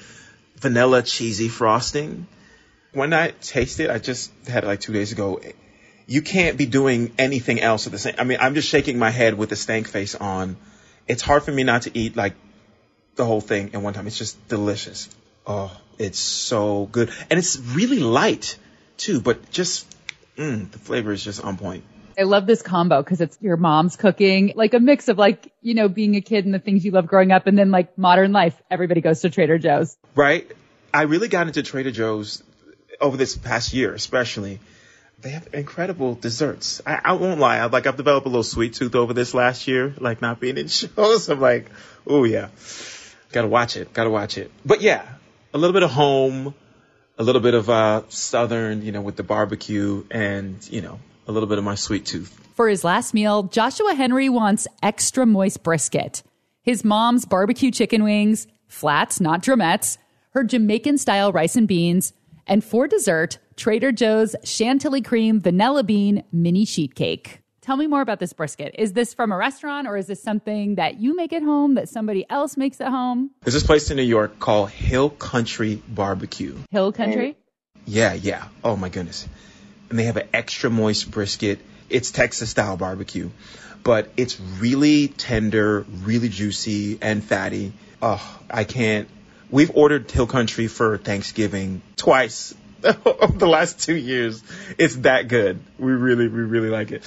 vanilla 0.56 1.02
cheesy 1.02 1.48
frosting. 1.48 2.26
When 2.92 3.12
I 3.12 3.30
tasted, 3.30 3.84
it 3.84 3.90
I 3.90 3.98
just 3.98 4.32
had 4.48 4.64
it 4.64 4.66
like 4.66 4.80
two 4.80 4.92
days 4.92 5.12
ago 5.12 5.40
you 6.06 6.22
can't 6.22 6.56
be 6.56 6.66
doing 6.66 7.12
anything 7.18 7.60
else 7.60 7.86
at 7.86 7.92
the 7.92 7.98
same. 7.98 8.14
I 8.18 8.24
mean, 8.24 8.38
I'm 8.40 8.54
just 8.54 8.68
shaking 8.68 8.98
my 8.98 9.10
head 9.10 9.34
with 9.34 9.50
the 9.50 9.56
stank 9.56 9.88
face 9.88 10.14
on. 10.14 10.56
It's 11.08 11.22
hard 11.22 11.42
for 11.42 11.52
me 11.52 11.64
not 11.64 11.82
to 11.82 11.98
eat 11.98 12.16
like 12.16 12.34
the 13.16 13.24
whole 13.24 13.40
thing 13.40 13.70
in 13.72 13.82
one 13.82 13.92
time. 13.92 14.06
It's 14.06 14.18
just 14.18 14.48
delicious. 14.48 15.08
Oh, 15.46 15.76
it's 15.98 16.18
so 16.18 16.86
good, 16.90 17.10
and 17.30 17.38
it's 17.38 17.58
really 17.58 17.98
light 17.98 18.56
too. 18.96 19.20
But 19.20 19.50
just 19.50 19.86
mm, 20.36 20.70
the 20.70 20.78
flavor 20.78 21.12
is 21.12 21.22
just 21.22 21.42
on 21.42 21.56
point. 21.56 21.84
I 22.18 22.22
love 22.22 22.46
this 22.46 22.62
combo 22.62 23.02
because 23.02 23.20
it's 23.20 23.36
your 23.40 23.56
mom's 23.56 23.96
cooking, 23.96 24.52
like 24.54 24.74
a 24.74 24.80
mix 24.80 25.08
of 25.08 25.18
like, 25.18 25.52
you 25.60 25.74
know, 25.74 25.88
being 25.88 26.16
a 26.16 26.20
kid 26.20 26.44
and 26.44 26.54
the 26.54 26.58
things 26.58 26.84
you 26.84 26.90
love 26.90 27.06
growing 27.06 27.32
up 27.32 27.46
and 27.46 27.58
then 27.58 27.70
like 27.70 27.98
modern 27.98 28.32
life. 28.32 28.60
Everybody 28.70 29.00
goes 29.00 29.20
to 29.20 29.30
Trader 29.30 29.58
Joe's. 29.58 29.96
Right. 30.14 30.50
I 30.94 31.02
really 31.02 31.28
got 31.28 31.46
into 31.46 31.62
Trader 31.62 31.90
Joe's 31.90 32.42
over 33.00 33.16
this 33.16 33.36
past 33.36 33.74
year, 33.74 33.92
especially 33.92 34.60
they 35.20 35.30
have 35.30 35.48
incredible 35.52 36.14
desserts. 36.14 36.80
I, 36.86 37.00
I 37.04 37.12
won't 37.14 37.40
lie. 37.40 37.58
I 37.58 37.66
like 37.66 37.86
I've 37.86 37.96
developed 37.96 38.26
a 38.26 38.28
little 38.28 38.42
sweet 38.42 38.74
tooth 38.74 38.94
over 38.94 39.12
this 39.12 39.34
last 39.34 39.66
year, 39.66 39.94
like 39.98 40.20
not 40.22 40.40
being 40.40 40.58
in 40.58 40.68
shows. 40.68 41.28
I'm 41.28 41.40
like, 41.40 41.70
oh 42.06 42.24
yeah, 42.24 42.48
gotta 43.32 43.48
watch 43.48 43.76
it, 43.76 43.92
gotta 43.92 44.10
watch 44.10 44.38
it. 44.38 44.50
But 44.64 44.82
yeah, 44.82 45.06
a 45.54 45.58
little 45.58 45.74
bit 45.74 45.82
of 45.82 45.90
home, 45.90 46.54
a 47.18 47.22
little 47.22 47.40
bit 47.40 47.54
of 47.54 47.70
uh, 47.70 48.02
southern, 48.08 48.82
you 48.82 48.92
know, 48.92 49.00
with 49.00 49.16
the 49.16 49.22
barbecue, 49.22 50.04
and 50.10 50.66
you 50.70 50.82
know, 50.82 51.00
a 51.26 51.32
little 51.32 51.48
bit 51.48 51.58
of 51.58 51.64
my 51.64 51.74
sweet 51.74 52.06
tooth. 52.06 52.40
For 52.54 52.68
his 52.68 52.84
last 52.84 53.14
meal, 53.14 53.44
Joshua 53.44 53.94
Henry 53.94 54.28
wants 54.28 54.66
extra 54.82 55.26
moist 55.26 55.62
brisket, 55.62 56.22
his 56.62 56.84
mom's 56.84 57.24
barbecue 57.24 57.70
chicken 57.70 58.02
wings, 58.02 58.46
flats, 58.66 59.20
not 59.20 59.42
drumettes, 59.42 59.98
her 60.30 60.44
Jamaican 60.44 60.98
style 60.98 61.32
rice 61.32 61.56
and 61.56 61.68
beans, 61.68 62.12
and 62.46 62.62
for 62.62 62.86
dessert, 62.86 63.38
Trader 63.56 63.92
Joe's 63.92 64.36
Chantilly 64.44 65.00
cream 65.00 65.40
vanilla 65.40 65.82
bean 65.82 66.22
mini 66.32 66.64
sheet 66.64 66.94
cake. 66.94 67.40
Tell 67.62 67.76
me 67.76 67.88
more 67.88 68.00
about 68.00 68.20
this 68.20 68.32
brisket. 68.32 68.76
Is 68.78 68.92
this 68.92 69.12
from 69.12 69.32
a 69.32 69.36
restaurant 69.36 69.88
or 69.88 69.96
is 69.96 70.06
this 70.06 70.22
something 70.22 70.76
that 70.76 71.00
you 71.00 71.16
make 71.16 71.32
at 71.32 71.42
home 71.42 71.74
that 71.74 71.88
somebody 71.88 72.24
else 72.30 72.56
makes 72.56 72.80
at 72.80 72.90
home? 72.90 73.32
There's 73.42 73.54
this 73.54 73.66
place 73.66 73.90
in 73.90 73.96
New 73.96 74.04
York 74.04 74.38
called 74.38 74.70
Hill 74.70 75.10
Country 75.10 75.82
Barbecue. 75.88 76.56
Hill 76.70 76.92
Country? 76.92 77.36
Yeah, 77.84 78.12
yeah. 78.12 78.44
Oh 78.62 78.76
my 78.76 78.88
goodness. 78.88 79.26
And 79.90 79.98
they 79.98 80.04
have 80.04 80.16
an 80.16 80.28
extra 80.32 80.70
moist 80.70 81.10
brisket. 81.10 81.60
It's 81.88 82.10
Texas 82.10 82.50
style 82.50 82.76
barbecue, 82.76 83.30
but 83.82 84.10
it's 84.16 84.40
really 84.40 85.08
tender, 85.08 85.86
really 86.02 86.28
juicy 86.28 86.98
and 87.00 87.22
fatty. 87.22 87.72
Oh, 88.02 88.40
I 88.50 88.64
can't. 88.64 89.08
We've 89.50 89.70
ordered 89.74 90.10
Hill 90.10 90.26
Country 90.26 90.66
for 90.66 90.98
Thanksgiving 90.98 91.82
twice 91.96 92.54
over 92.84 93.38
the 93.38 93.46
last 93.46 93.80
two 93.80 93.94
years. 93.94 94.42
It's 94.76 94.96
that 94.96 95.28
good. 95.28 95.60
We 95.78 95.92
really, 95.92 96.26
we 96.26 96.40
really 96.40 96.70
like 96.70 96.90
it. 96.90 97.04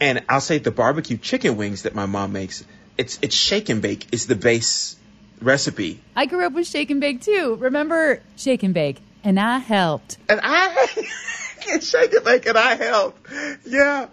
And 0.00 0.24
I'll 0.28 0.40
say 0.40 0.58
the 0.58 0.70
barbecue 0.70 1.18
chicken 1.18 1.56
wings 1.56 1.82
that 1.82 1.94
my 1.94 2.06
mom 2.06 2.32
makes, 2.32 2.64
it's 2.98 3.18
it's 3.22 3.34
shake 3.34 3.68
and 3.68 3.82
bake 3.82 4.06
is 4.12 4.26
the 4.26 4.34
base 4.34 4.96
recipe. 5.40 6.00
I 6.14 6.26
grew 6.26 6.46
up 6.46 6.52
with 6.52 6.66
shake 6.66 6.90
and 6.90 7.00
bake 7.00 7.22
too. 7.22 7.56
Remember 7.60 8.22
shake 8.36 8.62
and 8.62 8.74
bake? 8.74 8.98
And 9.24 9.40
I 9.40 9.58
helped. 9.58 10.18
And 10.28 10.40
I 10.42 10.86
can 11.60 11.80
shake 11.80 12.12
it. 12.12 12.24
bake 12.24 12.46
and 12.46 12.56
I 12.58 12.74
helped. 12.76 13.26
Yeah. 13.66 14.06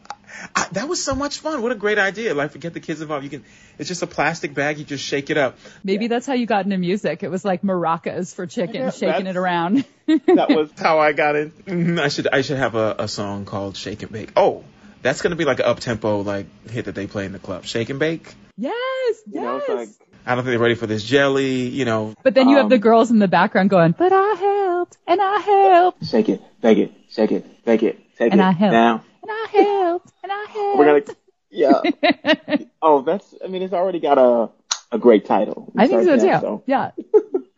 I, 0.55 0.67
that 0.71 0.87
was 0.87 1.01
so 1.03 1.13
much 1.13 1.39
fun. 1.39 1.61
What 1.61 1.71
a 1.71 1.75
great 1.75 1.99
idea. 1.99 2.33
Like 2.33 2.51
forget 2.51 2.73
the 2.73 2.79
kids 2.79 3.01
involved. 3.01 3.23
You 3.23 3.29
can 3.29 3.43
it's 3.77 3.87
just 3.87 4.01
a 4.01 4.07
plastic 4.07 4.53
bag, 4.53 4.77
you 4.79 4.85
just 4.85 5.03
shake 5.03 5.29
it 5.29 5.37
up. 5.37 5.57
Maybe 5.83 6.07
that's 6.07 6.25
how 6.27 6.33
you 6.33 6.45
got 6.45 6.65
into 6.65 6.77
music. 6.77 7.23
It 7.23 7.29
was 7.29 7.45
like 7.45 7.61
maracas 7.61 8.33
for 8.33 8.45
chicken, 8.47 8.75
Yeah, 8.75 8.89
shaking 8.91 9.27
it 9.27 9.35
around. 9.37 9.85
That 10.07 10.49
was 10.49 10.69
how 10.77 10.99
I 10.99 11.13
got 11.13 11.35
it. 11.35 11.65
Mhm, 11.65 11.99
I 12.07 12.09
should 12.09 12.27
I 12.27 12.41
should 12.41 12.57
have 12.57 12.75
a, 12.75 12.95
a 12.99 13.07
song 13.07 13.45
called 13.45 13.77
Shake 13.77 14.03
and 14.03 14.11
Bake. 14.11 14.31
Oh, 14.35 14.63
that's 15.01 15.21
gonna 15.21 15.35
be 15.37 15.45
like 15.45 15.59
an 15.59 15.65
up 15.65 15.79
tempo 15.79 16.21
like 16.21 16.47
hit 16.69 16.85
that 16.85 16.95
they 16.95 17.07
play 17.07 17.25
in 17.25 17.31
the 17.31 17.39
club. 17.39 17.63
Shake 17.65 17.89
and 17.89 17.99
bake. 17.99 18.33
yes, 18.57 18.73
yes. 19.27 19.33
know, 19.33 19.57
it's 19.57 19.69
like 19.69 19.89
I 20.25 20.35
don't 20.35 20.43
think 20.43 20.51
they're 20.53 20.59
ready 20.59 20.75
for 20.75 20.87
this 20.87 21.03
jelly, 21.03 21.67
you 21.67 21.85
know. 21.85 22.15
but 22.23 22.33
then 22.33 22.49
you 22.49 22.55
have 22.57 22.65
Um, 22.65 22.69
the 22.69 22.77
girls 22.79 23.11
in 23.11 23.19
the 23.19 23.27
background 23.27 23.69
going, 23.69 23.93
but 23.97 24.11
I 24.13 24.35
helped, 24.39 24.97
and 25.07 25.19
I 25.21 25.37
helped, 25.39 26.05
Shake 26.05 26.29
it, 26.29 26.41
bake 26.61 26.77
it, 26.77 26.91
shake 27.13 27.31
it, 27.31 27.65
bake 27.65 27.83
it, 27.83 27.99
shake 28.17 28.31
and 28.31 28.41
it. 28.41 28.43
I 28.43 28.51
helped, 28.51 28.73
Now 28.73 29.03
and 29.21 29.31
I 29.31 29.47
helped, 29.51 30.11
and 30.23 30.31
I 30.31 30.45
helped. 30.49 30.77
we're 30.79 31.01
gonna, 31.01 31.17
yeah. 31.49 32.57
oh, 32.81 33.01
that's. 33.01 33.33
I 33.43 33.47
mean, 33.47 33.61
it's 33.61 33.73
already 33.73 33.99
got 33.99 34.17
a 34.17 34.49
a 34.91 34.97
great 34.99 35.25
title. 35.25 35.71
I 35.77 35.87
think 35.87 36.03
so 36.03 36.17
Start 36.17 36.41
too. 36.41 36.63
there, 36.67 36.91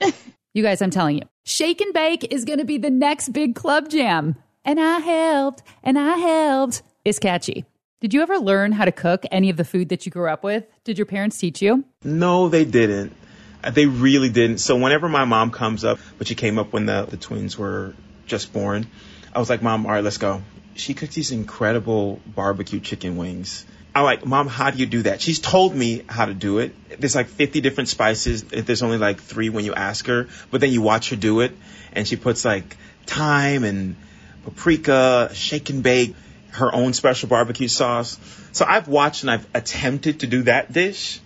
Yeah. 0.01 0.11
you 0.53 0.63
guys, 0.63 0.81
I'm 0.81 0.89
telling 0.91 1.17
you, 1.17 1.23
Shake 1.43 1.81
and 1.81 1.93
Bake 1.93 2.31
is 2.33 2.45
going 2.45 2.59
to 2.59 2.65
be 2.65 2.77
the 2.77 2.89
next 2.89 3.29
big 3.29 3.55
club 3.55 3.89
jam. 3.89 4.35
And 4.63 4.79
I 4.79 4.99
helped, 4.99 5.61
and 5.83 5.99
I 5.99 6.17
helped. 6.17 6.81
Is 7.03 7.19
catchy. 7.19 7.65
Did 8.01 8.13
you 8.13 8.21
ever 8.21 8.39
learn 8.39 8.71
how 8.71 8.85
to 8.85 8.91
cook 8.91 9.25
any 9.31 9.49
of 9.49 9.57
the 9.57 9.63
food 9.65 9.89
that 9.89 10.05
you 10.05 10.11
grew 10.11 10.27
up 10.27 10.43
with? 10.43 10.65
Did 10.83 10.97
your 10.97 11.05
parents 11.05 11.37
teach 11.37 11.61
you? 11.61 11.85
No, 12.03 12.49
they 12.49 12.65
didn't. 12.65 13.15
Uh, 13.63 13.71
They 13.71 13.85
really 13.85 14.29
didn't. 14.29 14.57
So 14.57 14.75
whenever 14.75 15.07
my 15.07 15.25
mom 15.25 15.51
comes 15.51 15.85
up, 15.85 15.99
but 16.17 16.27
she 16.27 16.35
came 16.35 16.57
up 16.57 16.73
when 16.73 16.85
the, 16.87 17.05
the 17.05 17.17
twins 17.17 17.57
were 17.57 17.93
just 18.25 18.53
born, 18.53 18.87
I 19.35 19.39
was 19.39 19.49
like, 19.49 19.61
Mom, 19.61 19.85
all 19.85 19.91
right, 19.91 20.03
let's 20.03 20.17
go. 20.17 20.41
She 20.75 20.93
cooks 20.93 21.13
these 21.13 21.31
incredible 21.31 22.21
barbecue 22.25 22.79
chicken 22.79 23.17
wings. 23.17 23.65
I'm 23.93 24.03
like, 24.03 24.25
Mom, 24.25 24.47
how 24.47 24.71
do 24.71 24.77
you 24.77 24.85
do 24.85 25.03
that? 25.03 25.19
She's 25.19 25.39
told 25.39 25.75
me 25.75 26.03
how 26.07 26.25
to 26.25 26.33
do 26.33 26.59
it. 26.59 26.99
There's 26.99 27.15
like 27.15 27.27
50 27.27 27.59
different 27.59 27.89
spices. 27.89 28.43
There's 28.43 28.81
only 28.81 28.97
like 28.97 29.19
three 29.19 29.49
when 29.49 29.65
you 29.65 29.73
ask 29.73 30.07
her, 30.07 30.29
but 30.51 30.61
then 30.61 30.71
you 30.71 30.81
watch 30.81 31.09
her 31.09 31.17
do 31.17 31.41
it, 31.41 31.51
and 31.91 32.07
she 32.07 32.15
puts 32.15 32.45
like 32.45 32.77
thyme 33.05 33.65
and 33.65 33.97
paprika, 34.45 35.31
shake 35.33 35.69
and 35.69 35.83
bake, 35.83 36.15
her 36.51 36.73
own 36.73 36.93
special 36.93 37.27
barbecue 37.27 37.67
sauce. 37.67 38.17
So 38.53 38.65
I've 38.65 38.87
watched 38.87 39.23
and 39.23 39.31
I've 39.31 39.47
attempted 39.53 40.21
to 40.21 40.27
do 40.27 40.43
that 40.43 40.71
dish. 40.71 41.19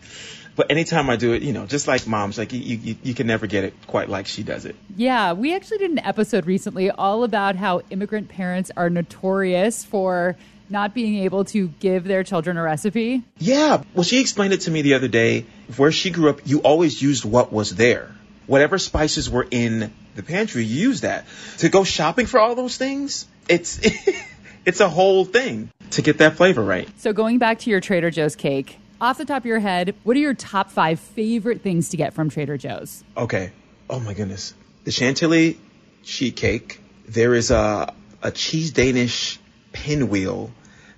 But 0.59 0.71
anytime 0.71 1.09
I 1.09 1.15
do 1.15 1.31
it, 1.31 1.41
you 1.41 1.53
know, 1.53 1.65
just 1.65 1.87
like 1.87 2.05
mom's, 2.05 2.37
like 2.37 2.51
you, 2.51 2.59
you, 2.59 2.95
you 3.01 3.13
can 3.13 3.27
never 3.27 3.47
get 3.47 3.63
it 3.63 3.73
quite 3.87 4.09
like 4.09 4.27
she 4.27 4.43
does 4.43 4.65
it. 4.65 4.75
Yeah, 4.97 5.31
we 5.31 5.55
actually 5.55 5.77
did 5.77 5.91
an 5.91 5.99
episode 5.99 6.45
recently 6.45 6.91
all 6.91 7.23
about 7.23 7.55
how 7.55 7.79
immigrant 7.89 8.27
parents 8.27 8.69
are 8.75 8.89
notorious 8.89 9.85
for 9.85 10.35
not 10.69 10.93
being 10.93 11.23
able 11.23 11.45
to 11.45 11.69
give 11.79 12.03
their 12.03 12.25
children 12.25 12.57
a 12.57 12.61
recipe. 12.61 13.23
Yeah. 13.37 13.83
Well, 13.93 14.03
she 14.03 14.19
explained 14.19 14.51
it 14.51 14.59
to 14.61 14.71
me 14.71 14.81
the 14.81 14.95
other 14.95 15.07
day. 15.07 15.45
Where 15.77 15.93
she 15.93 16.09
grew 16.09 16.29
up, 16.29 16.41
you 16.43 16.59
always 16.59 17.01
used 17.01 17.23
what 17.23 17.53
was 17.53 17.73
there. 17.73 18.13
Whatever 18.45 18.79
spices 18.79 19.29
were 19.29 19.47
in 19.49 19.93
the 20.15 20.23
pantry, 20.23 20.65
you 20.65 20.89
use 20.89 21.01
that. 21.01 21.25
To 21.59 21.69
go 21.69 21.85
shopping 21.85 22.25
for 22.25 22.37
all 22.37 22.55
those 22.55 22.75
things, 22.75 23.25
it's 23.47 23.79
it's 24.65 24.81
a 24.81 24.89
whole 24.89 25.23
thing 25.23 25.71
to 25.91 26.01
get 26.01 26.17
that 26.17 26.35
flavor 26.35 26.61
right. 26.61 26.89
So, 26.99 27.13
going 27.13 27.37
back 27.37 27.59
to 27.59 27.69
your 27.69 27.79
Trader 27.79 28.11
Joe's 28.11 28.35
cake, 28.35 28.77
off 29.01 29.17
the 29.17 29.25
top 29.25 29.43
of 29.43 29.45
your 29.45 29.59
head, 29.59 29.95
what 30.03 30.15
are 30.17 30.19
your 30.19 30.33
top 30.33 30.71
five 30.71 30.99
favorite 30.99 31.61
things 31.61 31.89
to 31.89 31.97
get 31.97 32.13
from 32.13 32.29
Trader 32.29 32.57
Joe's? 32.57 33.03
Okay. 33.15 33.51
Oh 33.89 33.99
my 33.99 34.13
goodness. 34.13 34.53
The 34.83 34.91
Chantilly 34.91 35.59
sheet 36.03 36.35
cake. 36.35 36.81
There 37.07 37.33
is 37.33 37.51
a 37.51 37.93
a 38.21 38.31
cheese 38.31 38.71
Danish 38.71 39.39
pinwheel 39.71 40.51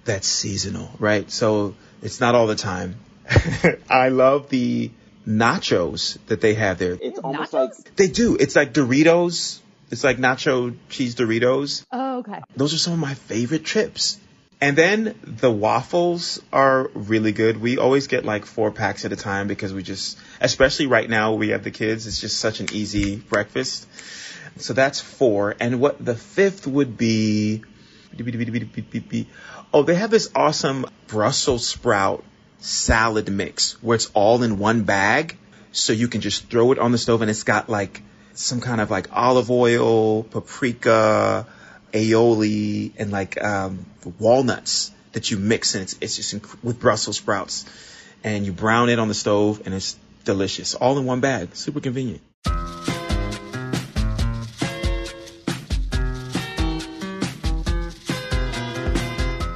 that's 0.05 0.27
seasonal, 0.27 0.89
right? 0.99 1.29
So 1.29 1.75
it's 2.01 2.19
not 2.19 2.35
all 2.35 2.47
the 2.47 2.55
time. 2.55 2.95
I 3.89 4.09
love 4.09 4.49
the 4.49 4.91
nachos 5.27 6.17
that 6.27 6.41
they 6.41 6.55
have 6.55 6.79
there. 6.79 6.97
It's 6.99 7.19
almost 7.19 7.53
Nachos? 7.53 7.77
like 7.85 7.95
They 7.95 8.07
do. 8.07 8.35
It's 8.39 8.55
like 8.55 8.73
Doritos. 8.73 9.59
It's 9.91 10.03
like 10.03 10.17
nacho 10.17 10.75
cheese 10.89 11.15
Doritos. 11.15 11.85
Oh, 11.91 12.19
okay. 12.19 12.41
Those 12.55 12.73
are 12.73 12.77
some 12.77 12.93
of 12.93 12.99
my 12.99 13.13
favorite 13.13 13.63
trips. 13.63 14.19
And 14.61 14.77
then 14.77 15.19
the 15.23 15.51
waffles 15.51 16.39
are 16.53 16.91
really 16.93 17.31
good. 17.31 17.59
We 17.59 17.79
always 17.79 18.05
get 18.05 18.23
like 18.23 18.45
four 18.45 18.69
packs 18.69 19.05
at 19.05 19.11
a 19.11 19.15
time 19.15 19.47
because 19.47 19.73
we 19.73 19.81
just, 19.81 20.19
especially 20.39 20.85
right 20.85 21.09
now 21.09 21.33
we 21.33 21.49
have 21.49 21.63
the 21.63 21.71
kids, 21.71 22.05
it's 22.05 22.21
just 22.21 22.37
such 22.37 22.59
an 22.59 22.67
easy 22.71 23.15
breakfast. 23.15 23.87
So 24.57 24.73
that's 24.73 25.01
four. 25.01 25.55
And 25.59 25.79
what 25.79 26.03
the 26.03 26.15
fifth 26.15 26.67
would 26.67 26.95
be, 26.95 27.63
oh, 29.73 29.83
they 29.83 29.95
have 29.95 30.11
this 30.11 30.29
awesome 30.35 30.85
Brussels 31.07 31.67
sprout 31.67 32.23
salad 32.59 33.31
mix 33.31 33.81
where 33.81 33.95
it's 33.95 34.11
all 34.13 34.43
in 34.43 34.59
one 34.59 34.83
bag. 34.83 35.37
So 35.71 35.91
you 35.91 36.07
can 36.07 36.21
just 36.21 36.51
throw 36.51 36.71
it 36.71 36.77
on 36.77 36.91
the 36.91 36.99
stove 36.99 37.23
and 37.23 37.31
it's 37.31 37.43
got 37.43 37.67
like 37.67 38.03
some 38.33 38.61
kind 38.61 38.79
of 38.79 38.91
like 38.91 39.07
olive 39.11 39.49
oil, 39.49 40.21
paprika, 40.23 41.47
aioli, 41.91 42.91
and 42.97 43.11
like 43.11 43.41
um, 43.43 43.85
walnuts 44.19 44.91
that 45.13 45.29
you 45.31 45.37
mix 45.37 45.75
and 45.75 45.83
it's, 45.83 45.95
it's 46.01 46.15
just 46.15 46.35
inc- 46.35 46.63
with 46.63 46.79
Brussels 46.79 47.17
sprouts. 47.17 47.65
And 48.23 48.45
you 48.45 48.53
brown 48.53 48.89
it 48.89 48.99
on 48.99 49.07
the 49.07 49.13
stove 49.13 49.61
and 49.65 49.73
it's 49.73 49.97
delicious. 50.23 50.75
All 50.75 50.97
in 50.97 51.05
one 51.05 51.21
bag. 51.21 51.55
Super 51.55 51.79
convenient. 51.79 52.21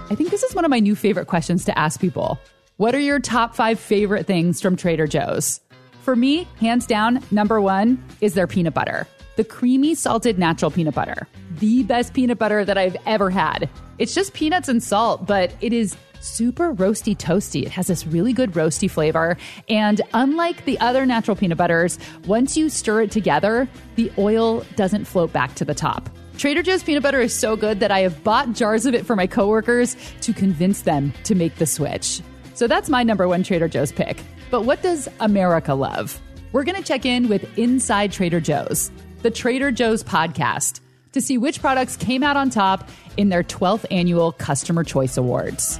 I 0.08 0.15
think 0.18 0.30
this 0.32 0.44
is 0.44 0.56
one 0.56 0.65
of 0.65 0.72
my 0.72 0.80
new 0.80 0.96
favorite 0.96 1.27
questions 1.27 1.65
to 1.65 1.77
ask 1.77 2.00
people. 2.00 2.39
What 2.77 2.96
are 2.96 3.00
your 3.00 3.20
top 3.20 3.56
five 3.56 3.80
favorite 3.80 4.27
things 4.27 4.62
from 4.62 4.75
Trader 4.75 5.08
Joe's? 5.08 5.62
For 6.01 6.15
me, 6.15 6.48
hands 6.60 6.86
down, 6.86 7.24
number 7.32 7.60
one 7.62 8.04
is 8.22 8.34
their 8.34 8.48
peanut 8.48 8.74
butter. 8.74 9.08
The 9.36 9.44
creamy, 9.44 9.96
salted, 9.96 10.39
natural 10.39 10.72
peanut 10.72 10.96
butter. 10.96 11.27
The 11.60 11.84
best 11.84 12.13
peanut 12.13 12.38
butter 12.38 12.63
that 12.65 12.77
I've 12.77 12.98
ever 13.06 13.30
had. 13.30 13.70
It's 13.98 14.13
just 14.13 14.34
peanuts 14.34 14.70
and 14.70 14.82
salt, 14.82 15.25
but 15.25 15.54
it 15.62 15.74
is 15.74 15.98
super 16.22 16.74
roasty 16.74 17.15
toasty. 17.15 17.63
It 17.63 17.72
has 17.72 17.88
this 17.88 18.08
really 18.08 18.34
good 18.34 18.51
roasty 18.54 18.89
flavor. 18.89 19.38
And 19.70 20.01
unlike 20.13 20.65
the 20.65 20.80
other 20.80 21.06
natural 21.06 21.36
peanut 21.36 21.58
butters, 21.58 22.00
once 22.25 22.58
you 22.58 22.70
stir 22.70 23.01
it 23.01 23.12
together, 23.12 23.68
the 23.96 24.12
oil 24.18 24.65
doesn't 24.75 25.06
float 25.06 25.32
back 25.32 25.56
to 25.56 25.65
the 25.65 25.75
top. 25.75 26.10
Trader 26.38 26.63
Joe's 26.63 26.84
peanut 26.84 27.04
butter 27.04 27.22
is 27.22 27.34
so 27.34 27.56
good 27.56 27.80
that 27.80 27.92
I 27.92 28.00
have 28.00 28.24
bought 28.24 28.54
jars 28.54 28.86
of 28.86 28.94
it 28.94 29.06
for 29.06 29.15
my 29.15 29.27
coworkers 29.27 29.96
to 30.22 30.34
convince 30.34 30.82
them 30.82 31.13
to 31.24 31.36
make 31.36 31.56
the 31.56 31.65
switch. 31.65 32.22
So 32.56 32.68
that's 32.68 32.89
my 32.89 33.04
number 33.04 33.27
one 33.27 33.44
Trader 33.44 33.68
Joe's 33.68 33.92
pick. 33.92 34.22
But 34.51 34.63
what 34.63 34.82
does 34.82 35.08
America 35.20 35.74
love? 35.74 36.22
We're 36.51 36.63
going 36.63 36.82
to 36.82 36.84
check 36.84 37.06
in 37.06 37.27
with 37.27 37.58
Inside 37.58 38.12
Trader 38.12 38.39
Joe's, 38.39 38.92
the 39.25 39.32
Trader 39.32 39.72
Joe's 39.72 40.03
podcast, 40.03 40.82
to 41.13 41.20
see 41.20 41.39
which 41.39 41.60
products 41.60 41.98
came 41.98 42.22
out 42.22 42.38
on 42.38 42.51
top 42.51 42.88
in 43.17 43.29
their 43.29 43.41
12th 43.41 43.84
annual 43.89 44.32
Customer 44.32 44.84
Choice 44.84 45.17
Awards. 45.17 45.79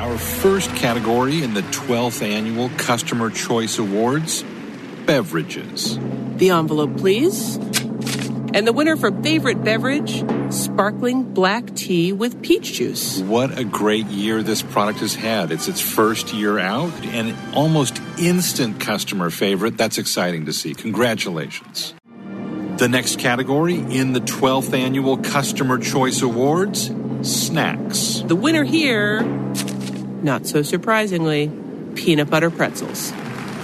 Our 0.00 0.18
first 0.18 0.68
category 0.74 1.44
in 1.44 1.54
the 1.54 1.60
12th 1.60 2.22
annual 2.22 2.70
Customer 2.70 3.30
Choice 3.30 3.78
Awards 3.78 4.44
beverages. 5.06 5.96
The 6.38 6.50
envelope, 6.50 6.96
please. 6.96 7.60
And 8.52 8.66
the 8.66 8.72
winner 8.72 8.96
for 8.96 9.12
favorite 9.22 9.62
beverage, 9.62 10.24
sparkling 10.52 11.22
black 11.34 11.74
tea 11.76 12.12
with 12.12 12.42
peach 12.42 12.72
juice. 12.74 13.20
What 13.20 13.56
a 13.56 13.64
great 13.64 14.06
year 14.06 14.42
this 14.42 14.60
product 14.60 15.00
has 15.00 15.14
had. 15.14 15.52
It's 15.52 15.68
its 15.68 15.80
first 15.80 16.32
year 16.32 16.58
out 16.58 16.92
and 17.06 17.36
almost 17.54 18.00
instant 18.18 18.80
customer 18.80 19.30
favorite. 19.30 19.78
That's 19.78 19.98
exciting 19.98 20.46
to 20.46 20.52
see. 20.52 20.74
Congratulations. 20.74 21.94
The 22.76 22.88
next 22.88 23.20
category 23.20 23.76
in 23.76 24.14
the 24.14 24.20
12th 24.20 24.72
annual 24.72 25.18
Customer 25.18 25.78
Choice 25.78 26.22
Awards 26.22 26.90
snacks. 27.22 28.22
The 28.26 28.34
winner 28.34 28.64
here, 28.64 29.22
not 29.22 30.46
so 30.46 30.62
surprisingly, 30.62 31.52
peanut 31.94 32.30
butter 32.30 32.50
pretzels. 32.50 33.12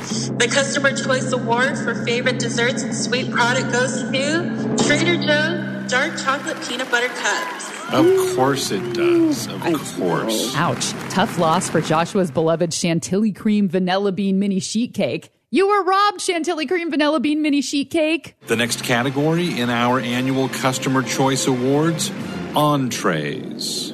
The 0.06 0.48
Customer 0.48 0.92
Choice 0.96 1.32
Award 1.32 1.76
for 1.78 2.04
favorite 2.04 2.38
desserts 2.38 2.84
and 2.84 2.94
sweet 2.94 3.28
product 3.30 3.72
goes 3.72 4.02
to 4.02 4.86
Trader 4.86 5.16
Joe's 5.16 5.90
Dark 5.90 6.16
Chocolate 6.18 6.56
Peanut 6.68 6.88
Butter 6.92 7.08
Cups. 7.08 7.92
Of 7.92 8.36
course 8.36 8.70
it 8.70 8.92
does. 8.92 9.48
Of 9.48 9.98
course. 9.98 10.54
Ouch. 10.54 10.90
Tough 11.10 11.38
loss 11.38 11.68
for 11.68 11.80
Joshua's 11.80 12.30
beloved 12.30 12.72
Chantilly 12.72 13.32
Cream 13.32 13.68
Vanilla 13.68 14.12
Bean 14.12 14.38
Mini 14.38 14.60
Sheet 14.60 14.94
Cake. 14.94 15.30
You 15.50 15.66
were 15.68 15.82
robbed, 15.82 16.20
Chantilly 16.20 16.66
Cream 16.66 16.90
Vanilla 16.90 17.18
Bean 17.18 17.42
Mini 17.42 17.60
Sheet 17.60 17.90
Cake. 17.90 18.36
The 18.46 18.56
next 18.56 18.84
category 18.84 19.58
in 19.58 19.70
our 19.70 19.98
annual 19.98 20.48
Customer 20.48 21.02
Choice 21.02 21.48
Awards 21.48 22.12
entrees. 22.54 23.90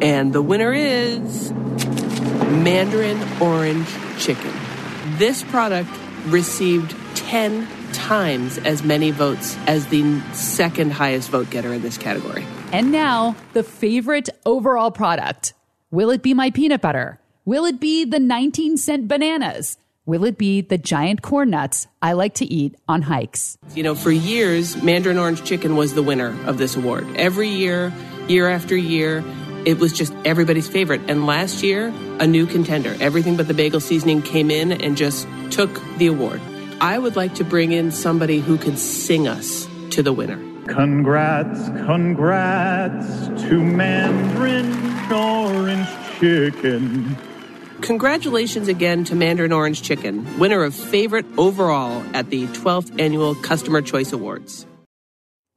And 0.00 0.32
the 0.32 0.42
winner 0.42 0.72
is 0.72 1.52
Mandarin 1.52 3.20
Orange 3.40 3.88
Chicken. 4.18 4.52
This 5.18 5.44
product 5.44 5.90
received 6.26 6.96
10 7.14 7.68
times 7.92 8.58
as 8.58 8.82
many 8.82 9.12
votes 9.12 9.56
as 9.68 9.86
the 9.86 10.20
second 10.32 10.92
highest 10.92 11.30
vote 11.30 11.50
getter 11.50 11.72
in 11.72 11.82
this 11.82 11.96
category. 11.96 12.44
And 12.72 12.90
now, 12.90 13.36
the 13.52 13.62
favorite 13.62 14.28
overall 14.44 14.90
product. 14.90 15.54
Will 15.92 16.10
it 16.10 16.20
be 16.20 16.34
my 16.34 16.50
peanut 16.50 16.80
butter? 16.80 17.20
Will 17.44 17.64
it 17.64 17.78
be 17.78 18.04
the 18.04 18.18
19 18.18 18.76
cent 18.76 19.06
bananas? 19.06 19.78
Will 20.04 20.24
it 20.24 20.36
be 20.36 20.62
the 20.62 20.78
giant 20.78 21.22
corn 21.22 21.50
nuts 21.50 21.86
I 22.02 22.14
like 22.14 22.34
to 22.34 22.44
eat 22.44 22.74
on 22.88 23.02
hikes? 23.02 23.56
You 23.76 23.84
know, 23.84 23.94
for 23.94 24.10
years, 24.10 24.82
Mandarin 24.82 25.16
Orange 25.16 25.44
Chicken 25.44 25.76
was 25.76 25.94
the 25.94 26.02
winner 26.02 26.36
of 26.48 26.58
this 26.58 26.74
award. 26.74 27.06
Every 27.14 27.48
year, 27.48 27.92
year 28.26 28.48
after 28.48 28.76
year, 28.76 29.22
it 29.66 29.78
was 29.78 29.92
just 29.92 30.14
everybody's 30.24 30.68
favorite. 30.68 31.00
And 31.08 31.26
last 31.26 31.62
year, 31.62 31.92
a 32.20 32.26
new 32.26 32.46
contender. 32.46 32.96
Everything 33.00 33.36
but 33.36 33.48
the 33.48 33.54
bagel 33.54 33.80
seasoning 33.80 34.22
came 34.22 34.50
in 34.50 34.72
and 34.72 34.96
just 34.96 35.26
took 35.50 35.80
the 35.98 36.06
award. 36.06 36.40
I 36.80 36.98
would 36.98 37.16
like 37.16 37.34
to 37.36 37.44
bring 37.44 37.72
in 37.72 37.92
somebody 37.92 38.40
who 38.40 38.58
could 38.58 38.78
sing 38.78 39.28
us 39.28 39.68
to 39.90 40.02
the 40.02 40.12
winner. 40.12 40.38
Congrats, 40.66 41.68
congrats 41.86 43.42
to 43.42 43.62
Mandarin 43.62 44.72
Orange 45.12 45.88
Chicken. 46.18 47.16
Congratulations 47.82 48.68
again 48.68 49.04
to 49.04 49.14
Mandarin 49.14 49.52
Orange 49.52 49.82
Chicken, 49.82 50.38
winner 50.38 50.62
of 50.62 50.74
favorite 50.74 51.26
overall 51.36 52.02
at 52.14 52.30
the 52.30 52.46
12th 52.46 52.98
annual 52.98 53.34
Customer 53.34 53.82
Choice 53.82 54.12
Awards. 54.12 54.66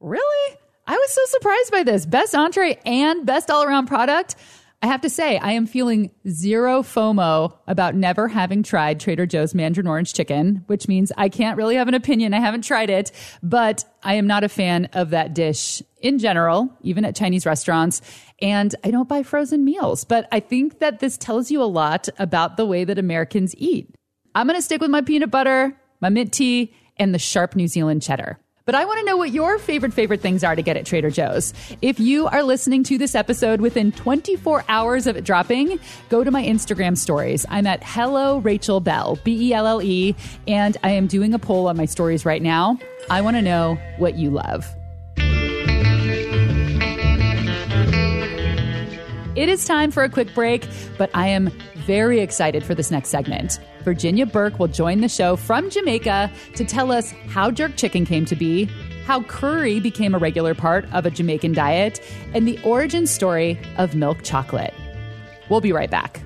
Really? 0.00 0.57
I 0.88 0.96
was 0.96 1.10
so 1.12 1.20
surprised 1.26 1.70
by 1.70 1.82
this. 1.82 2.06
Best 2.06 2.34
entree 2.34 2.78
and 2.86 3.26
best 3.26 3.50
all 3.50 3.62
around 3.62 3.88
product. 3.88 4.36
I 4.80 4.86
have 4.86 5.02
to 5.02 5.10
say, 5.10 5.36
I 5.36 5.52
am 5.52 5.66
feeling 5.66 6.12
zero 6.26 6.82
FOMO 6.82 7.52
about 7.66 7.94
never 7.94 8.26
having 8.26 8.62
tried 8.62 8.98
Trader 8.98 9.26
Joe's 9.26 9.54
Mandarin 9.54 9.86
Orange 9.86 10.14
Chicken, 10.14 10.64
which 10.66 10.88
means 10.88 11.12
I 11.18 11.28
can't 11.28 11.58
really 11.58 11.74
have 11.74 11.88
an 11.88 11.94
opinion. 11.94 12.32
I 12.32 12.40
haven't 12.40 12.62
tried 12.62 12.88
it, 12.88 13.12
but 13.42 13.84
I 14.02 14.14
am 14.14 14.26
not 14.26 14.44
a 14.44 14.48
fan 14.48 14.86
of 14.94 15.10
that 15.10 15.34
dish 15.34 15.82
in 16.00 16.18
general, 16.18 16.72
even 16.80 17.04
at 17.04 17.14
Chinese 17.14 17.44
restaurants. 17.44 18.00
And 18.40 18.74
I 18.82 18.90
don't 18.90 19.10
buy 19.10 19.24
frozen 19.24 19.66
meals, 19.66 20.04
but 20.04 20.26
I 20.32 20.40
think 20.40 20.78
that 20.78 21.00
this 21.00 21.18
tells 21.18 21.50
you 21.50 21.62
a 21.62 21.64
lot 21.64 22.08
about 22.18 22.56
the 22.56 22.64
way 22.64 22.84
that 22.84 22.98
Americans 22.98 23.54
eat. 23.58 23.94
I'm 24.34 24.46
going 24.46 24.58
to 24.58 24.62
stick 24.62 24.80
with 24.80 24.90
my 24.90 25.02
peanut 25.02 25.30
butter, 25.30 25.78
my 26.00 26.08
mint 26.08 26.32
tea, 26.32 26.72
and 26.96 27.12
the 27.12 27.18
sharp 27.18 27.56
New 27.56 27.68
Zealand 27.68 28.00
cheddar. 28.00 28.38
But 28.68 28.74
I 28.74 28.84
want 28.84 28.98
to 28.98 29.06
know 29.06 29.16
what 29.16 29.30
your 29.30 29.58
favorite, 29.58 29.94
favorite 29.94 30.20
things 30.20 30.44
are 30.44 30.54
to 30.54 30.60
get 30.60 30.76
at 30.76 30.84
Trader 30.84 31.08
Joe's. 31.08 31.54
If 31.80 31.98
you 31.98 32.26
are 32.26 32.42
listening 32.42 32.82
to 32.82 32.98
this 32.98 33.14
episode 33.14 33.62
within 33.62 33.92
24 33.92 34.62
hours 34.68 35.06
of 35.06 35.16
it 35.16 35.24
dropping, 35.24 35.80
go 36.10 36.22
to 36.22 36.30
my 36.30 36.44
Instagram 36.44 36.94
stories. 36.94 37.46
I'm 37.48 37.66
at 37.66 37.82
Hello 37.82 38.40
Rachel 38.40 38.80
Belle, 38.80 39.18
B 39.24 39.48
E 39.48 39.54
L 39.54 39.66
L 39.66 39.80
E, 39.80 40.14
and 40.46 40.76
I 40.82 40.90
am 40.90 41.06
doing 41.06 41.32
a 41.32 41.38
poll 41.38 41.66
on 41.66 41.78
my 41.78 41.86
stories 41.86 42.26
right 42.26 42.42
now. 42.42 42.78
I 43.08 43.22
want 43.22 43.36
to 43.36 43.42
know 43.42 43.78
what 43.96 44.18
you 44.18 44.28
love. 44.28 44.77
It 49.38 49.48
is 49.48 49.64
time 49.64 49.92
for 49.92 50.02
a 50.02 50.08
quick 50.08 50.34
break, 50.34 50.66
but 50.96 51.10
I 51.14 51.28
am 51.28 51.52
very 51.86 52.18
excited 52.18 52.64
for 52.64 52.74
this 52.74 52.90
next 52.90 53.10
segment. 53.10 53.60
Virginia 53.84 54.26
Burke 54.26 54.58
will 54.58 54.66
join 54.66 55.00
the 55.00 55.08
show 55.08 55.36
from 55.36 55.70
Jamaica 55.70 56.28
to 56.56 56.64
tell 56.64 56.90
us 56.90 57.12
how 57.28 57.52
jerk 57.52 57.76
chicken 57.76 58.04
came 58.04 58.24
to 58.24 58.34
be, 58.34 58.64
how 59.04 59.22
curry 59.22 59.78
became 59.78 60.12
a 60.12 60.18
regular 60.18 60.56
part 60.56 60.92
of 60.92 61.06
a 61.06 61.10
Jamaican 61.12 61.52
diet, 61.52 62.00
and 62.34 62.48
the 62.48 62.58
origin 62.64 63.06
story 63.06 63.56
of 63.76 63.94
milk 63.94 64.24
chocolate. 64.24 64.74
We'll 65.48 65.60
be 65.60 65.72
right 65.72 65.88
back. 65.88 66.20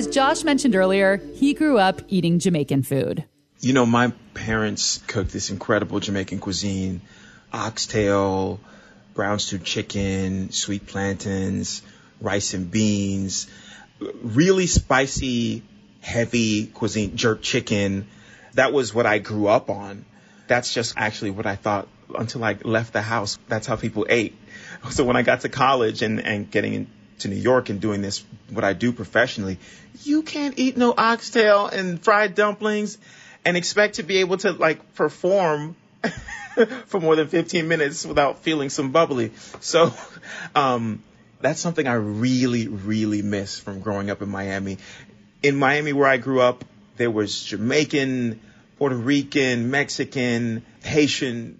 As 0.00 0.06
Josh 0.06 0.44
mentioned 0.44 0.74
earlier, 0.74 1.18
he 1.34 1.52
grew 1.52 1.76
up 1.76 2.00
eating 2.08 2.38
Jamaican 2.38 2.84
food. 2.84 3.22
You 3.60 3.74
know, 3.74 3.84
my 3.84 4.14
parents 4.32 4.96
cooked 5.06 5.30
this 5.30 5.50
incredible 5.50 6.00
Jamaican 6.00 6.38
cuisine 6.38 7.02
oxtail, 7.52 8.60
brown 9.12 9.40
stewed 9.40 9.62
chicken, 9.62 10.52
sweet 10.52 10.86
plantains, 10.86 11.82
rice 12.18 12.54
and 12.54 12.70
beans, 12.70 13.46
really 14.22 14.66
spicy, 14.66 15.64
heavy 16.00 16.68
cuisine, 16.68 17.14
jerk 17.16 17.42
chicken. 17.42 18.08
That 18.54 18.72
was 18.72 18.94
what 18.94 19.04
I 19.04 19.18
grew 19.18 19.48
up 19.48 19.68
on. 19.68 20.06
That's 20.48 20.72
just 20.72 20.94
actually 20.96 21.32
what 21.32 21.44
I 21.44 21.56
thought 21.56 21.88
until 22.18 22.42
I 22.42 22.56
left 22.64 22.94
the 22.94 23.02
house. 23.02 23.38
That's 23.48 23.66
how 23.66 23.76
people 23.76 24.06
ate. 24.08 24.34
So 24.92 25.04
when 25.04 25.16
I 25.16 25.20
got 25.20 25.42
to 25.42 25.50
college 25.50 26.00
and, 26.00 26.20
and 26.20 26.50
getting 26.50 26.90
into 27.24 27.36
New 27.36 27.42
York 27.42 27.68
and 27.68 27.80
doing 27.80 28.00
this, 28.02 28.24
what 28.48 28.64
I 28.64 28.72
do 28.72 28.92
professionally, 28.92 29.58
you 30.02 30.22
can't 30.22 30.58
eat 30.58 30.76
no 30.76 30.94
oxtail 30.96 31.66
and 31.66 32.02
fried 32.02 32.34
dumplings 32.34 32.98
and 33.44 33.56
expect 33.56 33.96
to 33.96 34.02
be 34.02 34.18
able 34.18 34.38
to 34.38 34.52
like 34.52 34.94
perform 34.94 35.76
for 36.86 37.00
more 37.00 37.16
than 37.16 37.28
15 37.28 37.68
minutes 37.68 38.06
without 38.06 38.38
feeling 38.38 38.70
some 38.70 38.90
bubbly. 38.90 39.32
So, 39.60 39.92
um, 40.54 41.02
that's 41.40 41.60
something 41.60 41.86
I 41.86 41.94
really, 41.94 42.68
really 42.68 43.22
miss 43.22 43.58
from 43.58 43.80
growing 43.80 44.10
up 44.10 44.22
in 44.22 44.28
Miami. 44.28 44.78
In 45.42 45.56
Miami, 45.56 45.92
where 45.92 46.08
I 46.08 46.18
grew 46.18 46.40
up, 46.40 46.64
there 46.96 47.10
was 47.10 47.44
Jamaican, 47.44 48.40
Puerto 48.78 48.96
Rican, 48.96 49.70
Mexican, 49.70 50.64
Haitian. 50.82 51.56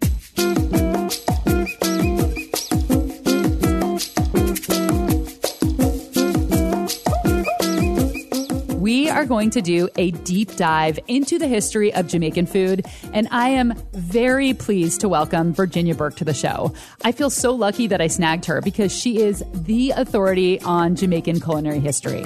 Are 9.21 9.27
going 9.27 9.51
to 9.51 9.61
do 9.61 9.87
a 9.99 10.13
deep 10.13 10.57
dive 10.57 10.99
into 11.07 11.39
the 11.39 11.47
history 11.47 11.93
of 11.93 12.07
Jamaican 12.07 12.47
food, 12.47 12.87
and 13.13 13.29
I 13.31 13.51
am 13.51 13.75
very 13.93 14.55
pleased 14.55 15.03
to 15.03 15.11
welcome 15.11 15.53
Virginia 15.53 15.95
Burke 15.95 16.17
to 16.17 16.25
the 16.25 16.33
show. 16.33 16.73
I 17.05 17.13
feel 17.13 17.29
so 17.29 17.53
lucky 17.53 17.87
that 17.89 18.01
I 18.01 18.07
snagged 18.07 18.47
her 18.47 18.63
because 18.63 18.91
she 18.91 19.21
is 19.21 19.45
the 19.53 19.91
authority 19.91 20.59
on 20.63 20.97
Jamaican 20.97 21.41
culinary 21.41 21.81
history. 21.81 22.25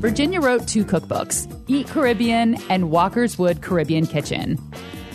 Virginia 0.00 0.40
wrote 0.40 0.66
two 0.66 0.84
cookbooks 0.84 1.46
Eat 1.68 1.86
Caribbean 1.86 2.56
and 2.68 2.86
Walkerswood 2.86 3.62
Caribbean 3.62 4.08
Kitchen. 4.08 4.58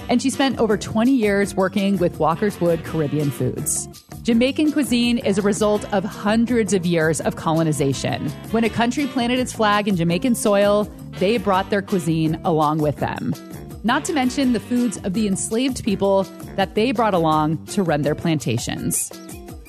And 0.07 0.21
she 0.21 0.29
spent 0.29 0.57
over 0.57 0.77
20 0.77 1.11
years 1.11 1.53
working 1.53 1.97
with 1.97 2.17
Walkerswood 2.17 2.85
Caribbean 2.85 3.29
Foods. 3.29 3.89
Jamaican 4.23 4.71
cuisine 4.71 5.17
is 5.17 5.37
a 5.37 5.41
result 5.41 5.83
of 5.93 6.05
hundreds 6.05 6.71
of 6.71 6.85
years 6.85 7.19
of 7.19 7.35
colonization. 7.35 8.29
When 8.51 8.63
a 8.63 8.69
country 8.69 9.05
planted 9.05 9.37
its 9.37 9.51
flag 9.51 9.85
in 9.85 9.97
Jamaican 9.97 10.35
soil, 10.35 10.89
they 11.19 11.37
brought 11.37 11.69
their 11.69 11.81
cuisine 11.81 12.39
along 12.45 12.77
with 12.77 12.95
them. 12.99 13.35
Not 13.83 14.05
to 14.05 14.13
mention 14.13 14.53
the 14.53 14.61
foods 14.61 14.95
of 15.03 15.13
the 15.13 15.27
enslaved 15.27 15.83
people 15.83 16.23
that 16.55 16.73
they 16.73 16.93
brought 16.93 17.13
along 17.13 17.65
to 17.65 17.83
run 17.83 18.03
their 18.03 18.15
plantations. 18.15 19.11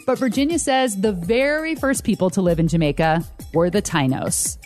But 0.06 0.20
Virginia 0.20 0.60
says 0.60 1.00
the 1.00 1.10
very 1.10 1.74
first 1.74 2.04
people 2.04 2.30
to 2.30 2.40
live 2.40 2.60
in 2.60 2.68
Jamaica 2.68 3.24
were 3.54 3.70
the 3.70 3.82
Tainos. 3.82 4.56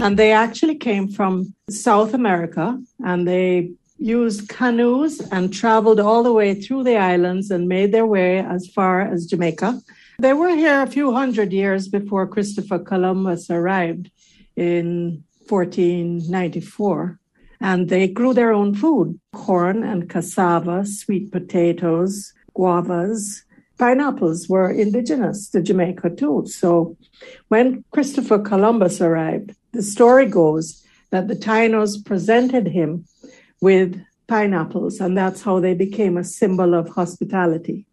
And 0.00 0.18
they 0.18 0.32
actually 0.32 0.74
came 0.74 1.06
from 1.06 1.54
South 1.70 2.14
America 2.14 2.82
and 3.04 3.28
they 3.28 3.70
used 3.98 4.48
canoes 4.48 5.20
and 5.32 5.52
traveled 5.52 6.00
all 6.00 6.22
the 6.22 6.32
way 6.32 6.54
through 6.54 6.84
the 6.84 6.96
islands 6.96 7.50
and 7.50 7.68
made 7.68 7.92
their 7.92 8.06
way 8.06 8.38
as 8.38 8.66
far 8.66 9.00
as 9.00 9.26
Jamaica. 9.26 9.80
They 10.18 10.32
were 10.32 10.54
here 10.54 10.82
a 10.82 10.86
few 10.86 11.12
hundred 11.12 11.52
years 11.52 11.88
before 11.88 12.26
Christopher 12.26 12.78
Columbus 12.78 13.50
arrived 13.50 14.10
in 14.56 15.22
1494. 15.48 17.18
And 17.60 17.88
they 17.88 18.08
grew 18.08 18.34
their 18.34 18.52
own 18.52 18.74
food 18.74 19.18
corn 19.32 19.82
and 19.82 20.10
cassava, 20.10 20.84
sweet 20.84 21.32
potatoes, 21.32 22.32
guavas. 22.54 23.42
Pineapples 23.78 24.48
were 24.48 24.70
indigenous 24.70 25.50
to 25.50 25.62
Jamaica 25.62 26.10
too. 26.10 26.44
So 26.46 26.96
when 27.48 27.84
Christopher 27.90 28.38
Columbus 28.38 29.00
arrived, 29.00 29.54
the 29.72 29.82
story 29.82 30.26
goes 30.26 30.82
that 31.10 31.28
the 31.28 31.36
Tainos 31.36 32.04
presented 32.04 32.68
him 32.68 33.04
with 33.60 34.02
pineapples, 34.26 35.00
and 35.00 35.16
that's 35.16 35.42
how 35.42 35.60
they 35.60 35.74
became 35.74 36.16
a 36.16 36.24
symbol 36.24 36.74
of 36.74 36.88
hospitality. 36.88 37.86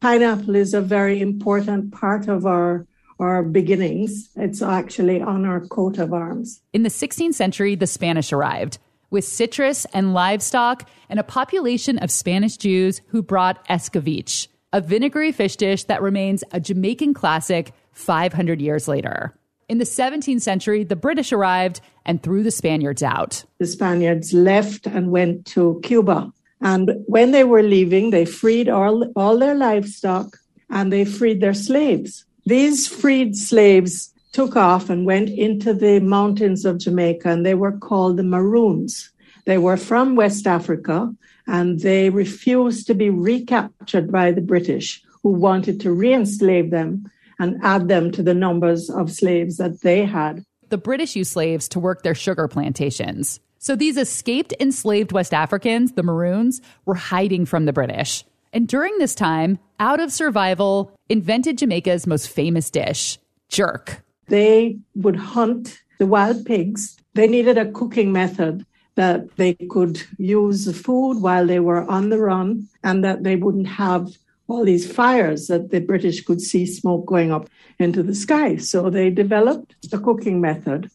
Pineapple 0.00 0.54
is 0.54 0.74
a 0.74 0.80
very 0.80 1.20
important 1.20 1.92
part 1.92 2.28
of 2.28 2.46
our 2.46 2.86
our 3.20 3.42
beginnings. 3.42 4.28
It's 4.36 4.60
actually 4.60 5.22
on 5.22 5.44
our 5.44 5.60
coat 5.60 5.98
of 5.98 6.12
arms. 6.12 6.60
In 6.72 6.82
the 6.82 6.88
16th 6.88 7.34
century, 7.34 7.76
the 7.76 7.86
Spanish 7.86 8.32
arrived 8.32 8.78
with 9.10 9.24
citrus 9.24 9.86
and 9.94 10.12
livestock 10.12 10.88
and 11.08 11.20
a 11.20 11.24
population 11.24 11.98
of 11.98 12.10
Spanish 12.10 12.56
Jews 12.56 13.00
who 13.08 13.22
brought 13.22 13.64
escovitch, 13.68 14.48
a 14.72 14.80
vinegary 14.80 15.30
fish 15.30 15.54
dish 15.56 15.84
that 15.84 16.02
remains 16.02 16.42
a 16.50 16.58
Jamaican 16.58 17.14
classic 17.14 17.72
500 17.92 18.60
years 18.60 18.88
later. 18.88 19.38
In 19.68 19.78
the 19.78 19.84
17th 19.84 20.42
century, 20.42 20.84
the 20.84 20.96
British 20.96 21.32
arrived 21.32 21.80
and 22.04 22.22
threw 22.22 22.42
the 22.42 22.50
Spaniards 22.50 23.02
out. 23.02 23.44
The 23.58 23.66
Spaniards 23.66 24.32
left 24.34 24.86
and 24.86 25.10
went 25.10 25.46
to 25.46 25.80
Cuba. 25.82 26.32
And 26.60 26.90
when 27.06 27.30
they 27.30 27.44
were 27.44 27.62
leaving, 27.62 28.10
they 28.10 28.24
freed 28.24 28.68
all, 28.68 29.10
all 29.16 29.38
their 29.38 29.54
livestock 29.54 30.38
and 30.70 30.92
they 30.92 31.04
freed 31.04 31.40
their 31.40 31.54
slaves. 31.54 32.24
These 32.46 32.88
freed 32.88 33.36
slaves 33.36 34.12
took 34.32 34.56
off 34.56 34.90
and 34.90 35.06
went 35.06 35.30
into 35.30 35.72
the 35.72 36.00
mountains 36.00 36.64
of 36.64 36.78
Jamaica, 36.78 37.28
and 37.28 37.46
they 37.46 37.54
were 37.54 37.78
called 37.78 38.16
the 38.16 38.24
Maroons. 38.24 39.10
They 39.46 39.58
were 39.58 39.76
from 39.76 40.16
West 40.16 40.46
Africa, 40.46 41.14
and 41.46 41.80
they 41.80 42.10
refused 42.10 42.86
to 42.88 42.94
be 42.94 43.10
recaptured 43.10 44.10
by 44.10 44.32
the 44.32 44.40
British, 44.40 45.02
who 45.22 45.30
wanted 45.30 45.80
to 45.80 45.92
re-enslave 45.92 46.70
them 46.70 47.10
and 47.38 47.58
add 47.62 47.88
them 47.88 48.10
to 48.12 48.22
the 48.22 48.34
numbers 48.34 48.90
of 48.90 49.10
slaves 49.10 49.56
that 49.56 49.80
they 49.82 50.04
had. 50.04 50.44
The 50.68 50.78
British 50.78 51.16
used 51.16 51.32
slaves 51.32 51.68
to 51.68 51.80
work 51.80 52.02
their 52.02 52.14
sugar 52.14 52.48
plantations. 52.48 53.40
So 53.58 53.76
these 53.76 53.96
escaped 53.96 54.52
enslaved 54.60 55.12
West 55.12 55.32
Africans, 55.32 55.92
the 55.92 56.02
Maroons, 56.02 56.60
were 56.84 56.94
hiding 56.94 57.46
from 57.46 57.64
the 57.64 57.72
British. 57.72 58.24
And 58.52 58.68
during 58.68 58.98
this 58.98 59.14
time, 59.14 59.58
out 59.80 60.00
of 60.00 60.12
survival, 60.12 60.92
invented 61.08 61.58
Jamaica's 61.58 62.06
most 62.06 62.28
famous 62.28 62.70
dish, 62.70 63.18
jerk. 63.48 64.02
They 64.28 64.78
would 64.94 65.16
hunt 65.16 65.82
the 65.98 66.06
wild 66.06 66.44
pigs. 66.46 66.96
They 67.14 67.26
needed 67.26 67.58
a 67.58 67.70
cooking 67.72 68.12
method 68.12 68.64
that 68.94 69.34
they 69.36 69.54
could 69.54 70.02
use 70.18 70.64
the 70.64 70.72
food 70.72 71.20
while 71.20 71.46
they 71.46 71.60
were 71.60 71.82
on 71.90 72.10
the 72.10 72.18
run 72.18 72.68
and 72.82 73.02
that 73.02 73.24
they 73.24 73.36
wouldn't 73.36 73.66
have 73.66 74.16
all 74.48 74.64
these 74.64 74.90
fires 74.90 75.46
that 75.46 75.70
the 75.70 75.80
British 75.80 76.24
could 76.24 76.40
see 76.40 76.66
smoke 76.66 77.06
going 77.06 77.32
up 77.32 77.48
into 77.78 78.02
the 78.02 78.14
sky. 78.14 78.56
So 78.56 78.90
they 78.90 79.10
developed 79.10 79.74
a 79.92 79.98
cooking 79.98 80.40
method 80.40 80.90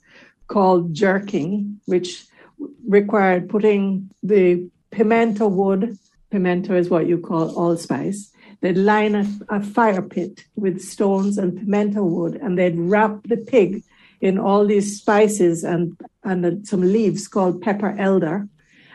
called 0.48 0.94
jerking, 0.94 1.80
which 1.86 2.26
required 2.88 3.50
putting 3.50 4.10
the 4.24 4.70
pimento 4.92 5.48
wood 5.48 5.98
Pimento 6.30 6.76
is 6.76 6.90
what 6.90 7.08
you 7.08 7.18
call 7.18 7.56
allspice. 7.58 8.32
They'd 8.62 8.78
line 8.78 9.16
a, 9.16 9.26
a 9.50 9.64
fire 9.64 10.02
pit 10.02 10.46
with 10.56 10.82
stones 10.82 11.38
and 11.38 11.58
pimento 11.58 12.04
wood, 12.04 12.36
and 12.36 12.58
they'd 12.58 12.78
wrap 12.78 13.24
the 13.24 13.38
pig 13.38 13.84
in 14.22 14.38
all 14.38 14.66
these 14.66 15.00
spices 15.00 15.64
and, 15.64 15.98
and 16.24 16.68
some 16.68 16.82
leaves 16.82 17.28
called 17.28 17.62
pepper 17.62 17.96
elder. 17.98 18.48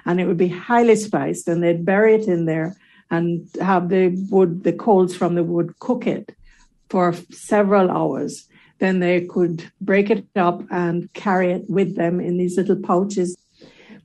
And 0.06 0.20
it 0.20 0.26
would 0.26 0.36
be 0.36 0.48
highly 0.48 0.96
spiced, 0.96 1.48
and 1.48 1.62
they'd 1.62 1.84
bury 1.84 2.14
it 2.14 2.28
in 2.28 2.44
there 2.44 2.76
and 3.16 3.48
have 3.60 3.88
the 3.88 4.08
wood, 4.30 4.64
the 4.64 4.72
coals 4.72 5.14
from 5.16 5.34
the 5.34 5.44
wood, 5.44 5.78
cook 5.78 6.06
it 6.06 6.34
for 6.90 7.14
several 7.30 7.90
hours. 7.90 8.48
Then 8.78 9.00
they 9.00 9.26
could 9.26 9.64
break 9.80 10.10
it 10.10 10.26
up 10.36 10.62
and 10.70 11.12
carry 11.12 11.52
it 11.52 11.64
with 11.68 11.96
them 11.96 12.20
in 12.20 12.36
these 12.38 12.56
little 12.56 12.80
pouches 12.90 13.36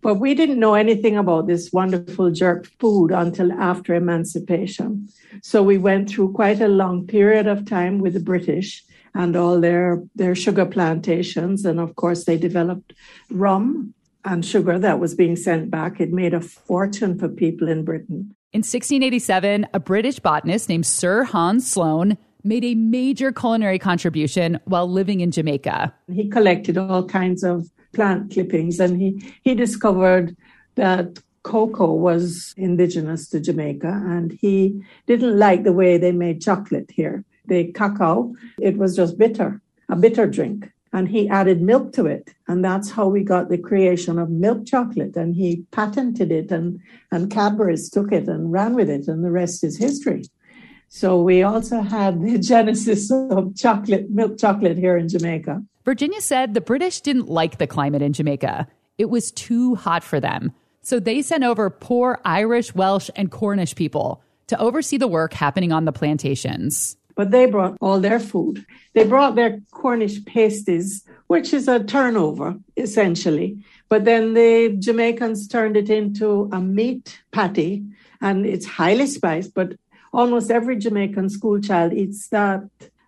but 0.02 0.16
we 0.16 0.34
didn't 0.34 0.60
know 0.60 0.76
anything 0.76 1.18
about 1.18 1.48
this 1.48 1.74
wonderful 1.74 2.32
jerk 2.32 2.68
food 2.80 3.12
until 3.12 3.52
after 3.52 3.94
emancipation. 3.94 5.10
So 5.42 5.62
we 5.62 5.78
went 5.78 6.10
through 6.10 6.34
quite 6.34 6.62
a 6.62 6.68
long 6.68 7.06
period 7.06 7.48
of 7.48 7.66
time 7.66 8.00
with 8.00 8.14
the 8.14 8.20
British 8.20 8.84
and 9.14 9.36
all 9.36 9.60
their, 9.60 10.02
their 10.16 10.36
sugar 10.36 10.66
plantations. 10.66 11.66
And 11.66 11.80
of 11.80 11.96
course, 11.96 12.24
they 12.24 12.38
developed 12.38 12.94
rum 13.30 13.94
and 14.24 14.46
sugar 14.46 14.80
that 14.80 15.00
was 15.00 15.16
being 15.16 15.36
sent 15.36 15.70
back. 15.70 16.00
It 16.00 16.12
made 16.12 16.34
a 16.34 16.42
fortune 16.42 17.18
for 17.18 17.28
people 17.28 17.68
in 17.68 17.84
Britain. 17.84 18.36
In 18.52 18.62
1687, 18.62 19.68
a 19.76 19.80
British 19.80 20.20
botanist 20.20 20.70
named 20.70 20.88
Sir 20.88 21.24
Hans 21.24 21.72
Sloane 21.72 22.18
made 22.44 22.66
a 22.66 22.74
major 22.74 23.32
culinary 23.32 23.78
contribution 23.78 24.60
while 24.66 24.90
living 24.90 25.20
in 25.20 25.30
Jamaica. 25.30 25.94
He 26.12 26.28
collected 26.28 26.76
all 26.76 27.06
kinds 27.06 27.44
of 27.44 27.70
plant 27.94 28.32
clippings, 28.34 28.80
and 28.80 29.00
he, 29.00 29.36
he 29.44 29.54
discovered 29.54 30.36
that 30.74 31.20
cocoa 31.44 31.94
was 31.94 32.56
indigenous 32.58 33.30
to 33.30 33.40
Jamaica, 33.40 34.02
and 34.08 34.32
he 34.42 34.84
didn't 35.06 35.38
like 35.38 35.64
the 35.64 35.74
way 35.74 36.00
they 36.00 36.12
made 36.12 36.42
chocolate 36.42 36.90
here. 36.90 37.24
The 37.46 37.72
cacao, 37.74 38.34
it 38.60 38.78
was 38.78 38.96
just 38.96 39.20
bitter, 39.20 39.62
a 39.90 39.96
bitter 39.96 40.26
drink. 40.26 40.72
And 40.92 41.08
he 41.08 41.30
added 41.30 41.62
milk 41.62 41.94
to 41.94 42.06
it. 42.08 42.34
And 42.48 42.66
that's 42.66 42.90
how 42.90 43.08
we 43.08 43.24
got 43.24 43.50
the 43.50 43.58
creation 43.58 44.18
of 44.18 44.30
milk 44.30 44.66
chocolate. 44.66 45.16
And 45.16 45.36
he 45.36 45.66
patented 45.72 46.32
it, 46.32 46.52
and, 46.52 46.80
and 47.12 47.32
Cadbury's 47.32 47.90
took 47.90 48.12
it 48.12 48.28
and 48.28 48.52
ran 48.52 48.76
with 48.76 48.90
it, 48.90 49.08
and 49.08 49.24
the 49.24 49.32
rest 49.32 49.64
is 49.64 49.78
history. 49.78 50.24
So 50.88 51.22
we 51.22 51.44
also 51.44 51.82
had 51.82 52.22
the 52.22 52.38
genesis 52.54 53.12
of 53.12 53.56
chocolate, 53.56 54.10
milk 54.10 54.38
chocolate 54.40 54.78
here 54.78 54.98
in 54.98 55.08
Jamaica. 55.08 55.64
Virginia 55.86 56.22
said 56.22 56.54
the 56.54 56.62
British 56.62 57.02
didn't 57.02 57.30
like 57.30 57.58
the 57.58 57.68
climate 57.68 58.02
in 58.02 58.14
Jamaica. 58.14 58.68
It 58.98 59.10
was 59.10 59.32
too 59.32 59.76
hot 59.76 60.04
for 60.04 60.20
them. 60.20 60.52
So 60.82 61.00
they 61.00 61.22
sent 61.22 61.44
over 61.44 61.70
poor 61.70 62.20
Irish, 62.26 62.74
Welsh, 62.74 63.10
and 63.16 63.32
Cornish 63.32 63.76
people 63.76 64.22
to 64.48 64.60
oversee 64.60 64.98
the 64.98 65.08
work 65.08 65.34
happening 65.34 65.72
on 65.72 65.86
the 65.86 65.92
plantations. 65.92 66.98
But 67.20 67.32
they 67.32 67.48
brought 67.48 67.76
all 67.82 68.00
their 68.00 68.18
food. 68.18 68.66
They 68.94 69.04
brought 69.04 69.36
their 69.36 69.60
Cornish 69.72 70.24
pasties, 70.24 71.04
which 71.28 71.54
is 71.54 71.68
a 71.68 71.84
turnover, 71.84 72.56
essentially. 72.78 73.58
But 73.90 74.06
then 74.06 74.36
the 74.36 74.78
Jamaicans 74.80 75.50
turned 75.50 75.76
it 75.76 75.90
into 75.90 76.50
a 76.54 76.62
meat 76.62 77.20
patty, 77.34 77.84
and 78.22 78.46
it's 78.46 78.66
highly 78.66 79.06
spiced, 79.06 79.54
but 79.54 79.74
almost 80.14 80.50
every 80.50 80.78
Jamaican 80.78 81.30
school 81.30 81.60
child 81.60 81.92
eats 81.92 82.30
that 82.30 82.62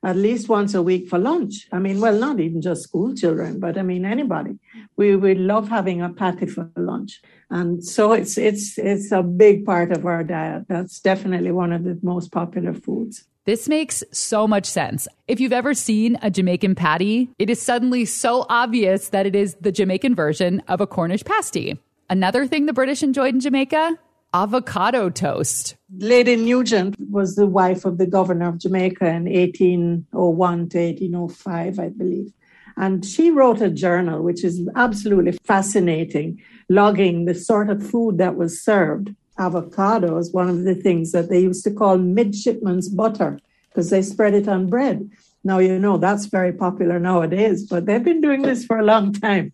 at 0.04 0.18
least 0.18 0.50
once 0.50 0.74
a 0.74 0.82
week 0.82 1.08
for 1.08 1.18
lunch. 1.18 1.70
I 1.72 1.80
mean, 1.80 2.02
well, 2.02 2.20
not 2.20 2.42
even 2.42 2.62
just 2.62 2.84
school 2.84 3.16
children, 3.16 3.62
but 3.62 3.78
I 3.78 3.82
mean 3.82 4.04
anybody. 4.04 4.60
We 4.98 5.16
we 5.16 5.36
love 5.36 5.70
having 5.70 6.02
a 6.02 6.10
patty 6.10 6.48
for 6.48 6.70
lunch, 6.76 7.22
and 7.50 7.82
so 7.82 8.12
it's 8.12 8.38
it's 8.38 8.78
it's 8.78 9.14
a 9.14 9.24
big 9.24 9.66
part 9.66 9.94
of 9.94 10.06
our 10.06 10.26
diet. 10.26 10.66
That's 10.68 11.00
definitely 11.00 11.54
one 11.54 11.72
of 11.72 11.86
the 11.86 11.98
most 12.04 12.34
popular 12.34 12.74
foods. 12.74 13.26
This 13.46 13.68
makes 13.68 14.04
so 14.12 14.48
much 14.48 14.68
sense. 14.68 15.08
If 15.28 15.40
you've 15.40 15.52
ever 15.52 15.74
seen 15.74 16.16
a 16.22 16.30
Jamaican 16.30 16.76
patty, 16.76 17.32
it 17.40 17.50
is 17.50 17.60
suddenly 17.60 18.06
so 18.06 18.46
obvious 18.50 19.10
that 19.10 19.26
it 19.26 19.36
is 19.36 19.56
the 19.60 19.72
Jamaican 19.72 20.14
version 20.14 20.62
of 20.68 20.80
a 20.80 20.86
Cornish 20.86 21.24
pasty. 21.24 21.80
Another 22.08 22.46
thing 22.46 22.68
the 22.68 22.74
British 22.74 23.02
enjoyed 23.02 23.34
in 23.34 23.40
Jamaica 23.40 23.98
avocado 24.34 25.10
toast. 25.10 25.76
Lady 25.98 26.36
Nugent 26.36 26.96
was 27.10 27.36
the 27.36 27.48
wife 27.48 27.84
of 27.84 27.98
the 27.98 28.06
governor 28.06 28.50
of 28.50 28.60
Jamaica 28.60 29.08
in 29.08 29.26
1801 29.26 30.70
to 30.70 30.78
1805, 30.78 31.80
I 31.80 31.90
believe. 31.90 32.32
And 32.78 33.04
she 33.04 33.32
wrote 33.32 33.60
a 33.60 33.72
journal, 33.72 34.22
which 34.22 34.44
is 34.44 34.62
absolutely 34.76 35.34
fascinating, 35.44 36.42
logging 36.70 37.26
the 37.26 37.36
sort 37.36 37.72
of 37.72 37.86
food 37.86 38.20
that 38.20 38.36
was 38.36 38.64
served. 38.64 39.16
Avocado 39.42 40.18
is 40.18 40.32
one 40.32 40.50
of 40.50 40.64
the 40.64 40.76
things 40.76 41.12
that 41.12 41.30
they 41.30 41.40
used 41.40 41.64
to 41.64 41.72
call 41.72 41.98
midshipman's 41.98 42.88
butter 42.88 43.40
because 43.70 43.90
they 43.90 44.02
spread 44.02 44.34
it 44.34 44.48
on 44.48 44.68
bread. 44.68 45.10
Now, 45.44 45.58
you 45.58 45.80
know, 45.80 45.98
that's 45.98 46.26
very 46.28 46.54
popular 46.54 47.00
nowadays, 47.00 47.66
but 47.66 47.86
they've 47.88 48.04
been 48.04 48.22
doing 48.22 48.44
this 48.44 48.64
for 48.64 48.78
a 48.78 48.84
long 48.84 49.12
time. 49.14 49.54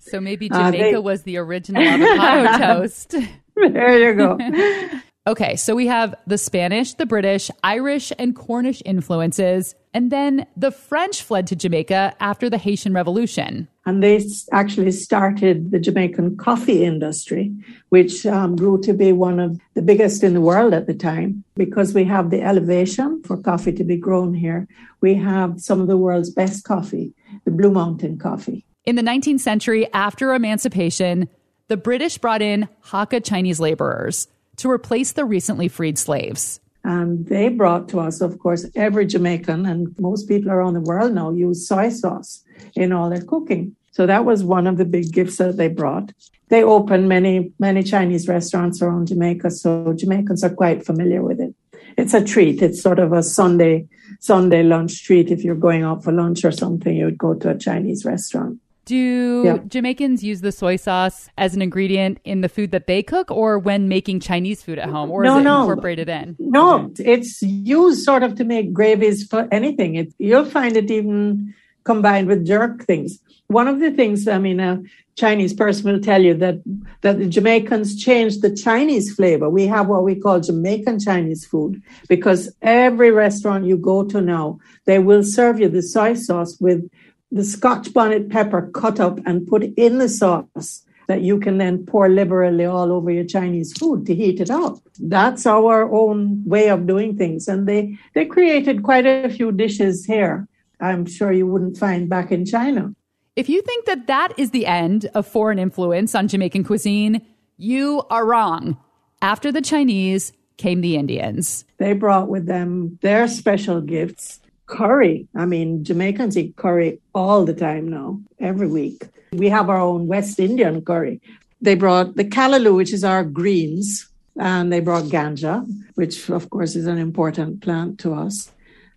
So 0.00 0.20
maybe 0.20 0.48
Jamaica 0.48 0.88
uh, 0.88 0.90
they... 0.92 0.96
was 0.98 1.22
the 1.22 1.36
original 1.36 1.82
avocado 1.82 2.58
toast. 2.80 3.14
there 3.56 3.98
you 3.98 4.14
go. 4.14 4.38
Okay, 5.26 5.56
so 5.56 5.74
we 5.74 5.86
have 5.86 6.14
the 6.26 6.36
Spanish, 6.36 6.92
the 6.94 7.06
British, 7.06 7.50
Irish, 7.62 8.12
and 8.18 8.36
Cornish 8.36 8.82
influences, 8.84 9.74
and 9.94 10.10
then 10.10 10.44
the 10.56 10.72
French 10.72 11.22
fled 11.22 11.46
to 11.46 11.56
Jamaica 11.56 12.14
after 12.18 12.50
the 12.50 12.58
Haitian 12.58 12.92
Revolution. 12.92 13.68
And 13.86 14.02
they 14.02 14.20
actually 14.50 14.90
started 14.90 15.70
the 15.70 15.78
Jamaican 15.78 16.36
coffee 16.36 16.84
industry, 16.84 17.54
which 17.90 18.26
um, 18.26 18.56
grew 18.56 18.80
to 18.82 18.92
be 18.92 19.12
one 19.12 19.38
of 19.38 19.60
the 19.74 19.82
biggest 19.82 20.24
in 20.24 20.34
the 20.34 20.40
world 20.40 20.74
at 20.74 20.88
the 20.88 20.94
time 20.94 21.44
because 21.54 21.94
we 21.94 22.04
have 22.04 22.30
the 22.30 22.42
elevation 22.42 23.22
for 23.22 23.36
coffee 23.36 23.72
to 23.72 23.84
be 23.84 23.96
grown 23.96 24.34
here. 24.34 24.66
We 25.00 25.14
have 25.14 25.60
some 25.60 25.80
of 25.80 25.86
the 25.86 25.96
world's 25.96 26.30
best 26.30 26.64
coffee, 26.64 27.14
the 27.44 27.52
Blue 27.52 27.70
Mountain 27.70 28.18
coffee. 28.18 28.64
In 28.84 28.96
the 28.96 29.02
19th 29.02 29.40
century, 29.40 29.86
after 29.92 30.34
emancipation, 30.34 31.28
the 31.68 31.76
British 31.76 32.18
brought 32.18 32.42
in 32.42 32.68
Hakka 32.86 33.24
Chinese 33.24 33.60
laborers 33.60 34.26
to 34.56 34.70
replace 34.70 35.12
the 35.12 35.24
recently 35.24 35.68
freed 35.68 35.98
slaves. 35.98 36.60
And 36.84 37.26
they 37.26 37.48
brought 37.48 37.88
to 37.88 38.00
us, 38.00 38.20
of 38.20 38.38
course, 38.38 38.66
every 38.76 39.06
Jamaican 39.06 39.64
and 39.64 39.94
most 39.98 40.28
people 40.28 40.50
around 40.50 40.74
the 40.74 40.80
world 40.80 41.14
now 41.14 41.30
use 41.30 41.66
soy 41.66 41.88
sauce 41.88 42.44
in 42.76 42.92
all 42.92 43.08
their 43.08 43.22
cooking. 43.22 43.74
So 43.92 44.06
that 44.06 44.24
was 44.24 44.44
one 44.44 44.66
of 44.66 44.76
the 44.76 44.84
big 44.84 45.12
gifts 45.12 45.38
that 45.38 45.56
they 45.56 45.68
brought. 45.68 46.12
They 46.48 46.62
opened 46.62 47.08
many, 47.08 47.52
many 47.58 47.82
Chinese 47.82 48.28
restaurants 48.28 48.82
around 48.82 49.08
Jamaica, 49.08 49.50
so 49.50 49.94
Jamaicans 49.94 50.44
are 50.44 50.54
quite 50.54 50.84
familiar 50.84 51.22
with 51.22 51.40
it. 51.40 51.54
It's 51.96 52.12
a 52.12 52.22
treat. 52.22 52.60
It's 52.60 52.82
sort 52.82 52.98
of 52.98 53.12
a 53.12 53.22
Sunday, 53.22 53.86
Sunday 54.20 54.62
lunch 54.62 55.04
treat. 55.04 55.30
If 55.30 55.42
you're 55.42 55.54
going 55.54 55.84
out 55.84 56.04
for 56.04 56.12
lunch 56.12 56.44
or 56.44 56.52
something, 56.52 56.94
you 56.94 57.06
would 57.06 57.18
go 57.18 57.34
to 57.34 57.50
a 57.50 57.58
Chinese 57.58 58.04
restaurant. 58.04 58.58
Do 58.84 59.42
Yeah. 59.44 59.58
Jamaicans 59.66 60.22
use 60.22 60.40
the 60.40 60.52
soy 60.52 60.76
sauce 60.76 61.28
as 61.38 61.54
an 61.54 61.62
ingredient 61.62 62.18
in 62.24 62.40
the 62.42 62.48
food 62.48 62.70
that 62.72 62.86
they 62.86 63.02
cook 63.02 63.30
or 63.30 63.58
when 63.58 63.88
making 63.88 64.20
Chinese 64.20 64.62
food 64.62 64.78
at 64.78 64.88
home, 64.90 65.10
or 65.10 65.22
No, 65.22 65.36
is 65.36 65.40
it 65.40 65.44
no. 65.44 65.60
incorporated 65.62 66.08
in? 66.08 66.36
No, 66.38 66.90
it's 66.98 67.40
used 67.42 68.04
sort 68.04 68.22
of 68.22 68.34
to 68.36 68.44
make 68.44 68.72
gravies 68.72 69.26
for 69.26 69.48
anything. 69.50 69.94
It, 69.94 70.12
you'll 70.18 70.44
find 70.44 70.76
it 70.76 70.90
even 70.90 71.54
combined 71.84 72.28
with 72.28 72.46
jerk 72.46 72.84
things. 72.84 73.18
One 73.48 73.68
of 73.68 73.78
the 73.78 73.90
things, 73.90 74.26
I 74.26 74.38
mean, 74.38 74.58
a 74.60 74.80
Chinese 75.16 75.52
person 75.54 75.92
will 75.92 76.00
tell 76.00 76.22
you 76.22 76.34
that 76.34 76.56
that 77.02 77.18
the 77.18 77.26
Jamaicans 77.26 77.94
changed 78.02 78.42
the 78.42 78.54
Chinese 78.54 79.14
flavor. 79.14 79.48
We 79.48 79.66
have 79.66 79.86
what 79.86 80.02
we 80.02 80.14
call 80.16 80.40
Jamaican 80.40 80.98
Chinese 81.00 81.44
food 81.44 81.80
because 82.08 82.50
every 82.62 83.10
restaurant 83.12 83.64
you 83.66 83.76
go 83.76 84.02
to 84.04 84.20
now, 84.20 84.58
they 84.86 84.98
will 84.98 85.22
serve 85.22 85.60
you 85.60 85.68
the 85.68 85.82
soy 85.82 86.14
sauce 86.14 86.58
with 86.60 86.88
the 87.34 87.44
Scotch 87.44 87.92
bonnet 87.92 88.30
pepper 88.30 88.70
cut 88.72 89.00
up 89.00 89.18
and 89.26 89.46
put 89.46 89.64
in 89.76 89.98
the 89.98 90.08
sauce 90.08 90.84
that 91.08 91.22
you 91.22 91.38
can 91.38 91.58
then 91.58 91.84
pour 91.84 92.08
liberally 92.08 92.64
all 92.64 92.92
over 92.92 93.10
your 93.10 93.24
Chinese 93.24 93.72
food 93.72 94.06
to 94.06 94.14
heat 94.14 94.40
it 94.40 94.50
up. 94.50 94.78
That's 95.00 95.44
our 95.44 95.92
own 95.92 96.44
way 96.46 96.70
of 96.70 96.86
doing 96.86 97.18
things. 97.18 97.48
And 97.48 97.68
they, 97.68 97.98
they 98.14 98.24
created 98.24 98.84
quite 98.84 99.04
a 99.04 99.28
few 99.28 99.50
dishes 99.50 100.06
here. 100.06 100.46
I'm 100.80 101.06
sure 101.06 101.32
you 101.32 101.46
wouldn't 101.48 101.76
find 101.76 102.08
back 102.08 102.30
in 102.30 102.46
China. 102.46 102.94
If 103.34 103.48
you 103.48 103.62
think 103.62 103.86
that 103.86 104.06
that 104.06 104.32
is 104.38 104.52
the 104.52 104.66
end 104.66 105.10
of 105.14 105.26
foreign 105.26 105.58
influence 105.58 106.14
on 106.14 106.28
Jamaican 106.28 106.62
cuisine, 106.62 107.20
you 107.56 108.04
are 108.10 108.24
wrong. 108.24 108.78
After 109.20 109.50
the 109.50 109.60
Chinese 109.60 110.32
came 110.56 110.82
the 110.82 110.96
Indians. 110.96 111.64
They 111.78 111.94
brought 111.94 112.28
with 112.28 112.46
them 112.46 112.98
their 113.02 113.26
special 113.26 113.80
gifts. 113.80 114.38
Curry. 114.66 115.28
I 115.34 115.44
mean, 115.44 115.84
Jamaicans 115.84 116.36
eat 116.36 116.56
curry 116.56 117.00
all 117.14 117.44
the 117.44 117.54
time 117.54 117.88
now, 117.88 118.20
every 118.38 118.68
week. 118.68 119.04
We 119.32 119.48
have 119.48 119.68
our 119.68 119.80
own 119.80 120.06
West 120.06 120.38
Indian 120.40 120.82
curry. 120.82 121.20
They 121.60 121.74
brought 121.74 122.16
the 122.16 122.24
callaloo, 122.24 122.76
which 122.76 122.92
is 122.92 123.04
our 123.04 123.24
greens, 123.24 124.08
and 124.38 124.72
they 124.72 124.80
brought 124.80 125.04
ganja, 125.04 125.66
which 125.94 126.28
of 126.30 126.50
course 126.50 126.76
is 126.76 126.86
an 126.86 126.98
important 126.98 127.62
plant 127.62 127.98
to 128.00 128.14
us. 128.14 128.50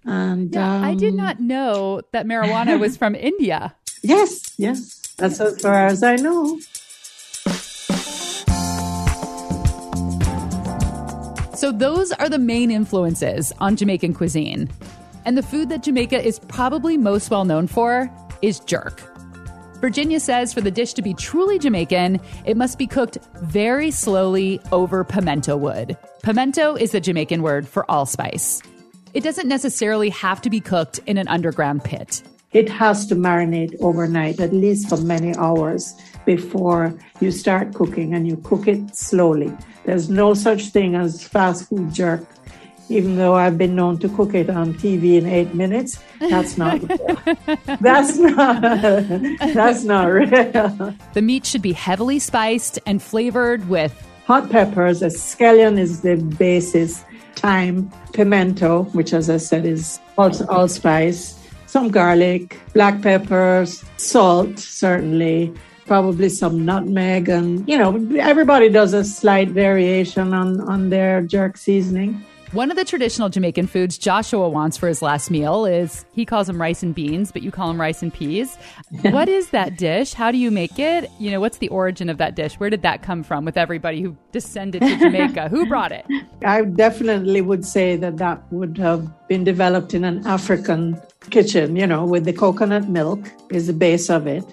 And 0.06 0.56
I 0.56 0.96
did 0.96 1.12
um, 1.12 1.18
not 1.18 1.40
know 1.40 2.02
that 2.14 2.26
marijuana 2.26 2.80
was 2.80 2.96
from 2.96 3.14
India. 3.32 3.76
Yes, 4.02 4.54
yes. 4.58 5.02
That's 5.18 5.40
as 5.42 5.60
far 5.60 5.88
as 5.88 6.04
I 6.04 6.16
know. 6.16 6.60
So, 11.56 11.72
those 11.72 12.12
are 12.12 12.30
the 12.30 12.38
main 12.38 12.70
influences 12.70 13.52
on 13.60 13.76
Jamaican 13.76 14.14
cuisine. 14.14 14.70
And 15.28 15.38
the 15.38 15.44
food 15.44 15.68
that 15.68 15.84
Jamaica 15.84 16.26
is 16.26 16.40
probably 16.40 16.96
most 16.96 17.30
well 17.30 17.44
known 17.44 17.68
for 17.68 18.10
is 18.42 18.62
jerk. 18.62 19.02
Virginia 19.82 20.22
says 20.22 20.54
for 20.54 20.62
the 20.62 20.72
dish 20.72 20.94
to 20.94 21.02
be 21.02 21.14
truly 21.14 21.60
Jamaican, 21.60 22.22
it 22.46 22.56
must 22.56 22.78
be 22.78 22.88
cooked 22.88 23.18
very 23.42 23.92
slowly 23.92 24.62
over 24.72 25.04
pimento 25.04 25.58
wood. 25.58 25.98
Pimento 26.24 26.76
is 26.76 26.92
the 26.92 27.02
Jamaican 27.02 27.42
word 27.42 27.68
for 27.68 27.84
allspice. 27.92 28.62
It 29.14 29.22
doesn't 29.22 29.50
necessarily 29.50 30.10
have 30.12 30.42
to 30.44 30.50
be 30.50 30.62
cooked 30.62 31.02
in 31.08 31.18
an 31.18 31.28
underground 31.28 31.84
pit. 31.84 32.24
It 32.54 32.70
has 32.70 33.06
to 33.08 33.16
marinate 33.16 33.76
overnight, 33.82 34.40
at 34.40 34.54
least 34.54 34.88
for 34.88 34.96
many 34.96 35.36
hours 35.36 35.94
before 36.26 36.98
you 37.20 37.32
start 37.32 37.76
cooking, 37.76 38.14
and 38.14 38.30
you 38.30 38.38
cook 38.38 38.66
it 38.66 38.96
slowly. 38.96 39.52
There's 39.84 40.10
no 40.10 40.34
such 40.34 40.68
thing 40.68 40.96
as 40.96 41.22
fast 41.22 41.68
food 41.68 41.94
jerk. 41.94 42.26
Even 42.90 43.18
though 43.18 43.36
I've 43.36 43.58
been 43.58 43.76
known 43.76 43.98
to 44.00 44.10
cook 44.10 44.34
it 44.34 44.50
on 44.50 44.74
TV 44.76 45.18
in 45.18 45.26
eight 45.26 45.54
minutes, 45.54 46.00
that's 46.20 46.58
not 46.58 46.80
that's 47.82 48.18
not 48.18 48.62
that's 48.62 49.84
not 49.84 50.06
real. 50.06 50.96
The 51.14 51.22
meat 51.22 51.46
should 51.46 51.62
be 51.62 51.74
heavily 51.74 52.20
spiced 52.20 52.80
and 52.86 53.02
flavored 53.02 53.68
with 53.68 53.94
Hot 54.28 54.50
peppers, 54.50 55.02
a 55.02 55.08
scallion 55.08 55.80
is 55.80 56.02
the 56.02 56.18
basis. 56.18 57.06
Thyme, 57.38 57.90
pimento, 58.12 58.84
which 58.92 59.14
as 59.14 59.30
I 59.30 59.38
said 59.38 59.66
is 59.66 60.02
also 60.18 60.46
allspice, 60.48 61.40
some 61.66 61.88
garlic, 61.88 62.60
black 62.74 63.02
peppers, 63.02 63.86
salt, 63.96 64.60
certainly, 64.60 65.54
probably 65.86 66.28
some 66.28 66.66
nutmeg, 66.66 67.30
and 67.30 67.64
you 67.70 67.78
know, 67.78 67.96
everybody 68.20 68.68
does 68.68 68.94
a 68.94 69.06
slight 69.06 69.48
variation 69.48 70.34
on 70.34 70.60
on 70.60 70.90
their 70.90 71.22
jerk 71.22 71.56
seasoning. 71.56 72.22
One 72.54 72.72
of 72.72 72.78
the 72.78 72.86
traditional 72.86 73.28
Jamaican 73.28 73.68
foods 73.68 73.98
Joshua 73.98 74.48
wants 74.48 74.78
for 74.78 74.88
his 74.88 75.02
last 75.02 75.30
meal 75.30 75.66
is 75.66 76.06
he 76.14 76.24
calls 76.24 76.48
them 76.48 76.62
rice 76.62 76.82
and 76.82 76.96
beans, 76.96 77.30
but 77.30 77.42
you 77.42 77.52
call 77.52 77.68
them 77.68 77.80
rice 77.80 78.02
and 78.02 78.14
peas. 78.14 78.58
what 79.02 79.28
is 79.28 79.50
that 79.50 79.78
dish? 79.78 80.14
How 80.14 80.32
do 80.32 80.38
you 80.38 80.50
make 80.50 80.80
it? 80.80 81.12
You 81.20 81.30
know, 81.30 81.42
what's 81.42 81.58
the 81.58 81.68
origin 81.68 82.08
of 82.08 82.18
that 82.20 82.36
dish? 82.36 82.56
Where 82.56 82.70
did 82.70 82.84
that 82.84 83.02
come 83.02 83.22
from 83.22 83.44
with 83.44 83.58
everybody 83.58 84.02
who 84.02 84.16
descended 84.32 84.82
to 84.82 84.98
Jamaica? 84.98 85.50
who 85.50 85.66
brought 85.68 85.92
it? 85.92 86.06
I 86.46 86.64
definitely 86.64 87.42
would 87.42 87.66
say 87.66 87.98
that 87.98 88.16
that 88.18 88.42
would 88.54 88.78
have 88.78 89.28
been 89.28 89.44
developed 89.44 89.94
in 89.94 90.06
an 90.06 90.26
African 90.26 91.02
kitchen, 91.30 91.76
you 91.76 91.86
know, 91.86 92.06
with 92.06 92.24
the 92.24 92.34
coconut 92.34 92.88
milk 92.88 93.30
is 93.50 93.68
the 93.68 93.74
base 93.74 94.10
of 94.10 94.26
it. 94.26 94.46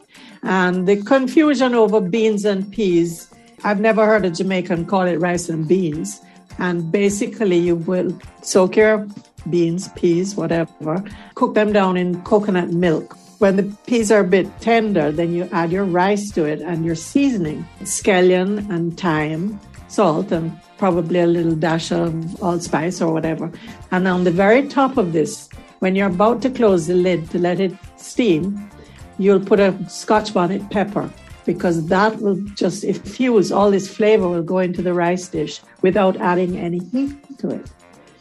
And 0.43 0.89
the 0.89 1.01
confusion 1.01 1.75
over 1.75 2.01
beans 2.01 2.45
and 2.45 2.71
peas, 2.73 3.33
I've 3.63 3.81
never 3.81 4.05
heard 4.05 4.25
a 4.25 4.31
Jamaican 4.31 4.87
call 4.87 5.03
it 5.03 5.21
rice 5.21 5.49
and 5.49 5.69
beans. 5.69 6.21
And 6.59 6.91
basically, 6.91 7.59
you 7.59 7.77
will 7.77 8.17
soak 8.43 8.77
your 8.77 9.07
beans, 9.51 9.89
peas, 9.89 10.37
whatever, 10.37 11.05
cook 11.35 11.55
them 11.55 11.73
down 11.73 11.97
in 11.97 12.23
coconut 12.23 12.71
milk. 12.71 13.17
When 13.39 13.57
the 13.57 13.65
peas 13.87 14.11
are 14.11 14.21
a 14.21 14.25
bit 14.25 14.49
tender, 14.61 15.11
then 15.11 15.33
you 15.33 15.49
add 15.53 15.73
your 15.73 15.85
rice 15.85 16.31
to 16.33 16.45
it 16.45 16.61
and 16.61 16.85
your 16.85 16.95
seasoning, 16.95 17.67
scallion 17.83 18.71
and 18.71 18.99
thyme, 18.99 19.61
salt, 19.89 20.33
and 20.33 20.59
probably 20.79 21.21
a 21.21 21.27
little 21.27 21.55
dash 21.55 21.93
of 21.93 22.43
allspice 22.43 23.03
or 23.03 23.13
whatever. 23.13 23.51
And 23.91 24.09
on 24.09 24.25
the 24.25 24.31
very 24.31 24.67
top 24.69 24.97
of 24.97 25.13
this, 25.13 25.49
when 25.81 25.95
you're 25.95 26.09
about 26.09 26.41
to 26.43 26.51
close 26.51 26.87
the 26.87 26.95
lid 26.95 27.31
to 27.31 27.39
let 27.39 27.61
it 27.61 27.75
steam, 27.97 28.71
you'll 29.19 29.45
put 29.45 29.61
a 29.61 29.77
scotch 29.89 30.33
bonnet 30.33 30.71
pepper 30.71 31.11
because 31.45 31.87
that 31.89 32.21
will 32.21 32.37
just 32.55 32.85
infuse 32.85 33.53
all 33.53 33.71
this 33.71 33.89
flavor 33.89 34.29
will 34.29 34.43
go 34.43 34.59
into 34.59 34.83
the 34.83 34.95
rice 34.95 35.29
dish 35.29 35.61
without 35.83 36.17
adding 36.17 36.57
any 36.59 36.79
heat 36.79 37.39
to 37.39 37.51
it. 37.51 37.71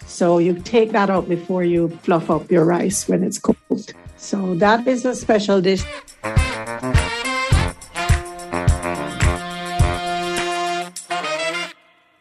So 0.06 0.38
you 0.38 0.54
take 0.54 0.92
that 0.92 1.10
out 1.10 1.28
before 1.28 1.64
you 1.64 1.90
fluff 2.04 2.30
up 2.30 2.52
your 2.52 2.66
rice 2.66 3.08
when 3.08 3.24
it's 3.24 3.40
cooked. 3.40 3.94
So 4.18 4.56
that 4.56 4.88
is 4.88 5.06
a 5.06 5.16
special 5.16 5.62
dish. 5.62 5.84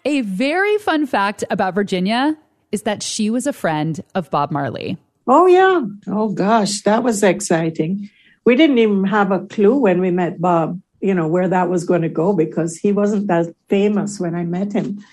A 0.04 0.20
very 0.22 0.78
fun 0.78 1.06
fact 1.06 1.44
about 1.50 1.74
Virginia 1.74 2.36
is 2.72 2.82
that 2.82 3.02
she 3.02 3.30
was 3.30 3.46
a 3.46 3.52
friend 3.52 4.02
of 4.14 4.30
Bob 4.30 4.50
Marley. 4.50 4.96
Oh 5.26 5.46
yeah. 5.46 5.82
Oh 6.08 6.30
gosh, 6.30 6.82
that 6.82 7.02
was 7.02 7.22
exciting. 7.22 8.10
We 8.44 8.56
didn't 8.56 8.78
even 8.78 9.04
have 9.04 9.30
a 9.30 9.46
clue 9.46 9.76
when 9.76 10.00
we 10.00 10.10
met 10.10 10.40
Bob, 10.40 10.80
you 11.02 11.14
know, 11.14 11.26
where 11.26 11.48
that 11.48 11.68
was 11.68 11.84
going 11.84 12.02
to 12.02 12.08
go 12.08 12.32
because 12.32 12.76
he 12.76 12.92
wasn't 12.92 13.26
that 13.26 13.54
famous 13.68 14.20
when 14.20 14.34
I 14.34 14.44
met 14.44 14.72
him. 14.72 15.04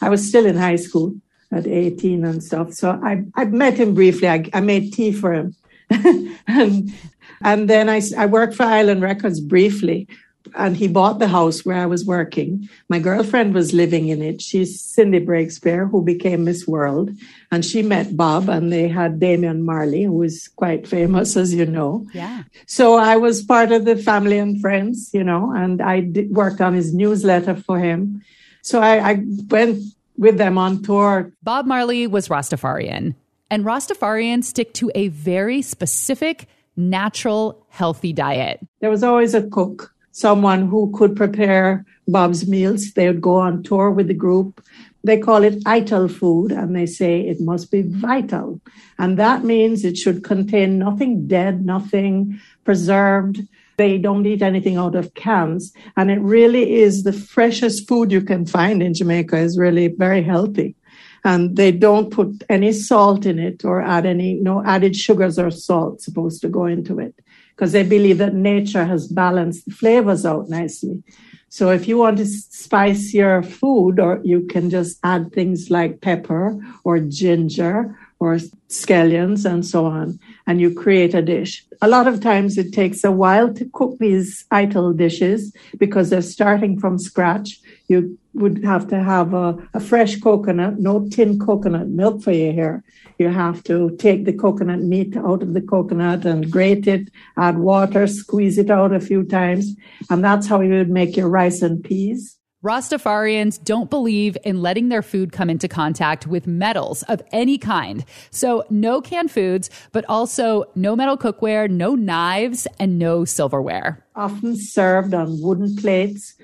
I 0.00 0.08
was 0.08 0.26
still 0.26 0.46
in 0.46 0.56
high 0.56 0.76
school 0.76 1.14
at 1.50 1.66
18 1.66 2.24
and 2.24 2.42
stuff. 2.42 2.72
So 2.72 2.90
I, 3.02 3.24
I 3.34 3.44
met 3.46 3.78
him 3.78 3.94
briefly. 3.94 4.28
I, 4.28 4.48
I 4.54 4.60
made 4.60 4.92
tea 4.92 5.12
for 5.12 5.32
him. 5.32 5.54
and, 5.90 6.94
and 7.42 7.68
then 7.68 7.88
I, 7.88 8.00
I 8.16 8.26
worked 8.26 8.54
for 8.54 8.62
Island 8.62 9.02
Records 9.02 9.40
briefly 9.40 10.08
and 10.54 10.76
he 10.76 10.88
bought 10.88 11.18
the 11.18 11.28
house 11.28 11.64
where 11.64 11.76
I 11.76 11.86
was 11.86 12.04
working. 12.04 12.68
My 12.88 12.98
girlfriend 12.98 13.54
was 13.54 13.72
living 13.72 14.08
in 14.08 14.22
it. 14.22 14.40
She's 14.40 14.80
Cindy 14.80 15.24
Breakspear, 15.24 15.90
who 15.90 16.02
became 16.02 16.44
Miss 16.44 16.66
World. 16.66 17.10
And 17.50 17.64
she 17.64 17.82
met 17.82 18.16
Bob, 18.16 18.48
and 18.48 18.72
they 18.72 18.88
had 18.88 19.18
Damian 19.18 19.64
Marley, 19.64 20.04
who 20.04 20.22
is 20.22 20.48
quite 20.56 20.86
famous, 20.86 21.36
as 21.36 21.54
you 21.54 21.66
know. 21.66 22.06
Yeah. 22.12 22.44
So 22.66 22.96
I 22.96 23.16
was 23.16 23.42
part 23.42 23.72
of 23.72 23.84
the 23.84 23.96
family 23.96 24.38
and 24.38 24.60
friends, 24.60 25.10
you 25.12 25.24
know, 25.24 25.52
and 25.54 25.80
I 25.80 26.00
did, 26.00 26.30
worked 26.30 26.60
on 26.60 26.74
his 26.74 26.94
newsletter 26.94 27.56
for 27.56 27.78
him. 27.78 28.22
So 28.62 28.80
I, 28.80 29.10
I 29.10 29.24
went 29.48 29.82
with 30.18 30.38
them 30.38 30.58
on 30.58 30.82
tour. 30.82 31.32
Bob 31.42 31.66
Marley 31.66 32.06
was 32.06 32.28
Rastafarian, 32.28 33.14
and 33.50 33.64
Rastafarians 33.64 34.44
stick 34.44 34.74
to 34.74 34.90
a 34.94 35.08
very 35.08 35.62
specific, 35.62 36.48
natural, 36.76 37.64
healthy 37.68 38.12
diet. 38.12 38.60
There 38.80 38.90
was 38.90 39.02
always 39.02 39.34
a 39.34 39.46
cook, 39.48 39.94
someone 40.16 40.66
who 40.68 40.90
could 40.96 41.14
prepare 41.14 41.84
Bob's 42.08 42.48
meals. 42.48 42.92
They 42.92 43.06
would 43.06 43.20
go 43.20 43.36
on 43.36 43.62
tour 43.62 43.90
with 43.90 44.08
the 44.08 44.14
group. 44.14 44.64
They 45.04 45.18
call 45.18 45.44
it 45.44 45.62
ital 45.66 46.08
food 46.08 46.52
and 46.52 46.74
they 46.74 46.86
say 46.86 47.20
it 47.20 47.38
must 47.38 47.70
be 47.70 47.82
vital. 47.82 48.58
And 48.98 49.18
that 49.18 49.44
means 49.44 49.84
it 49.84 49.98
should 49.98 50.24
contain 50.24 50.78
nothing 50.78 51.28
dead, 51.28 51.66
nothing 51.66 52.40
preserved. 52.64 53.42
They 53.76 53.98
don't 53.98 54.24
eat 54.24 54.40
anything 54.40 54.78
out 54.78 54.94
of 54.94 55.12
cans. 55.12 55.74
And 55.98 56.10
it 56.10 56.20
really 56.20 56.76
is 56.76 57.02
the 57.02 57.12
freshest 57.12 57.86
food 57.86 58.10
you 58.10 58.22
can 58.22 58.46
find 58.46 58.82
in 58.82 58.94
Jamaica 58.94 59.36
is 59.36 59.58
really 59.58 59.88
very 59.88 60.22
healthy. 60.22 60.76
And 61.24 61.56
they 61.56 61.72
don't 61.72 62.10
put 62.10 62.42
any 62.48 62.72
salt 62.72 63.26
in 63.26 63.38
it 63.38 63.66
or 63.66 63.82
add 63.82 64.06
any, 64.06 64.34
no 64.34 64.64
added 64.64 64.96
sugars 64.96 65.38
or 65.38 65.50
salt 65.50 66.00
supposed 66.00 66.40
to 66.40 66.48
go 66.48 66.64
into 66.64 67.00
it 67.00 67.14
because 67.56 67.72
they 67.72 67.82
believe 67.82 68.18
that 68.18 68.34
nature 68.34 68.84
has 68.84 69.08
balanced 69.08 69.64
the 69.64 69.70
flavors 69.70 70.26
out 70.26 70.48
nicely. 70.50 71.02
So 71.48 71.70
if 71.70 71.88
you 71.88 71.96
want 71.96 72.18
to 72.18 72.26
spice 72.26 73.14
your 73.14 73.42
food, 73.42 73.98
or 73.98 74.20
you 74.22 74.42
can 74.42 74.68
just 74.68 74.98
add 75.02 75.32
things 75.32 75.70
like 75.70 76.02
pepper 76.02 76.58
or 76.84 76.98
ginger 77.00 77.96
or 78.18 78.36
scallions 78.68 79.50
and 79.50 79.64
so 79.64 79.86
on, 79.86 80.18
and 80.46 80.60
you 80.60 80.74
create 80.74 81.14
a 81.14 81.22
dish. 81.22 81.64
A 81.80 81.88
lot 81.88 82.06
of 82.08 82.20
times 82.20 82.58
it 82.58 82.72
takes 82.72 83.04
a 83.04 83.12
while 83.12 83.52
to 83.54 83.64
cook 83.72 83.96
these 83.98 84.44
ital 84.50 84.92
dishes 84.92 85.54
because 85.78 86.10
they're 86.10 86.20
starting 86.20 86.78
from 86.78 86.98
scratch. 86.98 87.58
You 87.88 88.18
would 88.36 88.64
have 88.64 88.88
to 88.88 89.02
have 89.02 89.34
a, 89.34 89.56
a 89.74 89.80
fresh 89.80 90.20
coconut, 90.20 90.78
no 90.78 91.08
tin 91.08 91.38
coconut 91.38 91.88
milk 91.88 92.22
for 92.22 92.32
your 92.32 92.52
hair. 92.52 92.84
You 93.18 93.28
have 93.28 93.62
to 93.64 93.96
take 93.98 94.24
the 94.24 94.32
coconut 94.32 94.80
meat 94.80 95.16
out 95.16 95.42
of 95.42 95.54
the 95.54 95.60
coconut 95.60 96.24
and 96.24 96.50
grate 96.50 96.86
it, 96.86 97.08
add 97.36 97.58
water, 97.58 98.06
squeeze 98.06 98.58
it 98.58 98.70
out 98.70 98.92
a 98.92 99.00
few 99.00 99.24
times. 99.24 99.74
And 100.10 100.22
that's 100.22 100.46
how 100.46 100.60
you 100.60 100.74
would 100.74 100.90
make 100.90 101.16
your 101.16 101.28
rice 101.28 101.62
and 101.62 101.82
peas. 101.82 102.36
Rastafarians 102.64 103.62
don't 103.62 103.90
believe 103.90 104.36
in 104.42 104.60
letting 104.60 104.88
their 104.88 105.02
food 105.02 105.30
come 105.30 105.48
into 105.48 105.68
contact 105.68 106.26
with 106.26 106.48
metals 106.48 107.04
of 107.04 107.22
any 107.30 107.58
kind. 107.58 108.04
So, 108.30 108.64
no 108.70 109.00
canned 109.00 109.30
foods, 109.30 109.70
but 109.92 110.04
also 110.08 110.64
no 110.74 110.96
metal 110.96 111.16
cookware, 111.16 111.70
no 111.70 111.94
knives, 111.94 112.66
and 112.80 112.98
no 112.98 113.24
silverware. 113.24 114.04
Often 114.16 114.56
served 114.56 115.14
on 115.14 115.40
wooden 115.40 115.76
plates, 115.76 116.34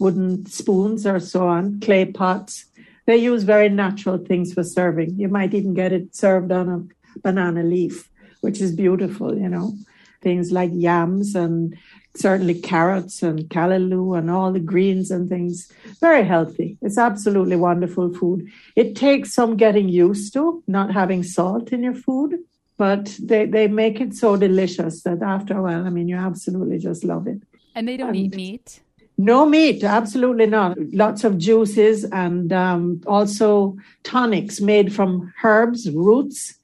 wooden 0.00 0.44
spoons, 0.46 1.06
or 1.06 1.20
so 1.20 1.46
on, 1.46 1.78
clay 1.80 2.04
pots. 2.06 2.64
They 3.06 3.18
use 3.18 3.42
very 3.44 3.68
natural 3.68 4.18
things 4.18 4.52
for 4.52 4.64
serving. 4.64 5.18
You 5.18 5.28
might 5.28 5.54
even 5.54 5.74
get 5.74 5.92
it 5.92 6.14
served 6.14 6.50
on 6.50 6.68
a 6.68 7.18
banana 7.20 7.62
leaf, 7.62 8.10
which 8.40 8.60
is 8.60 8.74
beautiful, 8.74 9.36
you 9.38 9.48
know. 9.48 9.74
Things 10.22 10.50
like 10.52 10.70
yams 10.74 11.34
and 11.34 11.76
certainly 12.14 12.54
carrots 12.60 13.22
and 13.22 13.48
callaloo 13.48 14.18
and 14.18 14.30
all 14.30 14.52
the 14.52 14.60
greens 14.60 15.10
and 15.10 15.28
things. 15.28 15.70
Very 16.00 16.24
healthy. 16.24 16.76
It's 16.82 16.98
absolutely 16.98 17.56
wonderful 17.56 18.12
food. 18.12 18.46
It 18.76 18.96
takes 18.96 19.32
some 19.32 19.56
getting 19.56 19.88
used 19.88 20.32
to 20.34 20.62
not 20.66 20.92
having 20.92 21.22
salt 21.22 21.72
in 21.72 21.82
your 21.82 21.94
food, 21.94 22.36
but 22.76 23.16
they, 23.22 23.46
they 23.46 23.66
make 23.68 24.00
it 24.00 24.14
so 24.14 24.36
delicious 24.36 25.02
that 25.02 25.22
after 25.22 25.56
a 25.56 25.62
while, 25.62 25.86
I 25.86 25.90
mean, 25.90 26.08
you 26.08 26.16
absolutely 26.16 26.78
just 26.78 27.02
love 27.04 27.26
it. 27.26 27.40
And 27.74 27.86
they 27.88 27.96
don't 27.96 28.08
And- 28.08 28.16
eat 28.16 28.34
meat. 28.34 28.80
No 29.20 29.44
meat, 29.44 29.84
absolutely 29.84 30.46
not. 30.46 30.78
Lots 30.94 31.24
of 31.24 31.36
juices 31.36 32.04
and 32.04 32.50
um, 32.54 33.02
also 33.06 33.76
tonics 34.02 34.62
made 34.62 34.94
from 34.94 35.30
herbs, 35.44 35.90
roots, 35.90 36.54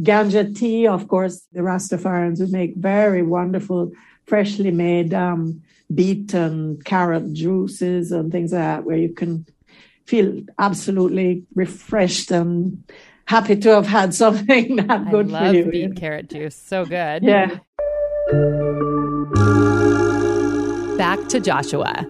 ganja 0.00 0.56
tea. 0.56 0.88
Of 0.88 1.06
course, 1.06 1.42
the 1.52 1.60
Rastafarians 1.60 2.40
would 2.40 2.50
make 2.50 2.76
very 2.76 3.22
wonderful, 3.22 3.92
freshly 4.24 4.70
made 4.70 5.12
um, 5.12 5.62
beet 5.94 6.32
and 6.32 6.82
carrot 6.82 7.34
juices 7.34 8.10
and 8.10 8.32
things 8.32 8.52
like 8.52 8.62
that, 8.62 8.84
where 8.84 8.96
you 8.96 9.12
can 9.12 9.44
feel 10.06 10.40
absolutely 10.58 11.44
refreshed 11.54 12.30
and 12.30 12.82
happy 13.26 13.54
to 13.56 13.68
have 13.68 13.86
had 13.86 14.14
something 14.14 14.76
that 14.86 15.08
I 15.08 15.10
good 15.10 15.30
love 15.30 15.50
for 15.50 15.56
you. 15.56 15.70
beet 15.70 15.96
carrot 15.96 16.30
juice. 16.30 16.56
So 16.56 16.86
good. 16.86 17.22
Yeah. 17.22 17.58
Back 21.18 21.28
to 21.30 21.40
Joshua. 21.40 22.06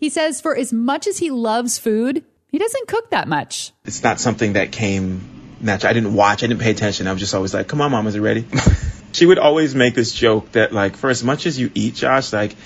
He 0.00 0.08
says 0.08 0.40
for 0.40 0.56
as 0.56 0.72
much 0.72 1.06
as 1.06 1.18
he 1.18 1.30
loves 1.30 1.78
food, 1.78 2.24
he 2.50 2.58
doesn't 2.58 2.88
cook 2.88 3.10
that 3.10 3.28
much. 3.28 3.72
It's 3.84 4.02
not 4.02 4.18
something 4.18 4.54
that 4.54 4.72
came 4.72 5.56
natural. 5.60 5.90
I 5.90 5.92
didn't 5.92 6.14
watch. 6.14 6.42
I 6.42 6.46
didn't 6.46 6.62
pay 6.62 6.70
attention. 6.70 7.06
I 7.06 7.12
was 7.12 7.20
just 7.20 7.34
always 7.34 7.52
like, 7.52 7.68
"Come 7.68 7.80
on, 7.80 7.90
mom, 7.90 8.06
is 8.06 8.14
it 8.14 8.20
ready?" 8.20 8.46
she 9.12 9.26
would 9.26 9.38
always 9.38 9.74
make 9.74 9.94
this 9.94 10.12
joke 10.12 10.52
that 10.52 10.72
like, 10.72 10.96
for 10.96 11.10
as 11.10 11.22
much 11.22 11.46
as 11.46 11.58
you 11.58 11.70
eat, 11.74 11.96
Josh, 11.96 12.32
like 12.32 12.56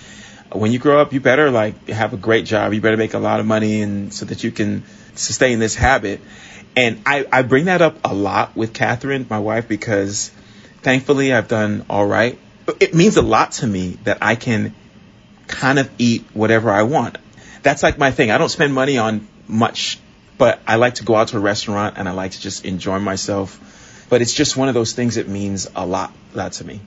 when 0.52 0.70
you 0.70 0.78
grow 0.78 1.00
up, 1.00 1.12
you 1.12 1.20
better 1.20 1.50
like 1.50 1.88
have 1.88 2.14
a 2.14 2.16
great 2.16 2.46
job. 2.46 2.72
You 2.72 2.80
better 2.80 2.96
make 2.96 3.14
a 3.14 3.18
lot 3.18 3.40
of 3.40 3.46
money, 3.46 3.82
and 3.82 4.14
so 4.14 4.26
that 4.26 4.44
you 4.44 4.52
can 4.52 4.84
sustain 5.16 5.58
this 5.58 5.74
habit. 5.74 6.20
And 6.76 7.02
I, 7.04 7.26
I 7.32 7.42
bring 7.42 7.64
that 7.64 7.82
up 7.82 7.98
a 8.04 8.14
lot 8.14 8.56
with 8.56 8.72
Catherine, 8.72 9.26
my 9.28 9.40
wife, 9.40 9.66
because 9.66 10.30
thankfully 10.82 11.32
I've 11.32 11.48
done 11.48 11.84
all 11.90 12.06
right. 12.06 12.38
It 12.78 12.94
means 12.94 13.16
a 13.16 13.22
lot 13.22 13.52
to 13.52 13.66
me 13.66 13.98
that 14.04 14.18
I 14.22 14.36
can 14.36 14.74
kind 15.50 15.78
of 15.78 15.90
eat 15.98 16.24
whatever 16.32 16.70
I 16.70 16.84
want. 16.84 17.18
That's 17.62 17.82
like 17.82 17.98
my 17.98 18.10
thing. 18.10 18.30
I 18.30 18.38
don't 18.38 18.48
spend 18.48 18.72
money 18.72 18.98
on 18.98 19.26
much, 19.46 19.98
but 20.38 20.60
I 20.66 20.76
like 20.76 20.94
to 20.94 21.04
go 21.04 21.14
out 21.14 21.28
to 21.28 21.36
a 21.36 21.40
restaurant 21.40 21.98
and 21.98 22.08
I 22.08 22.12
like 22.12 22.32
to 22.32 22.40
just 22.40 22.64
enjoy 22.64 22.98
myself. 22.98 24.06
But 24.08 24.22
it's 24.22 24.32
just 24.32 24.56
one 24.56 24.68
of 24.68 24.74
those 24.74 24.92
things 24.92 25.16
that 25.16 25.28
means 25.28 25.68
a 25.76 25.84
lot, 25.84 26.12
lot 26.34 26.52
to 26.54 26.64
me. 26.64 26.80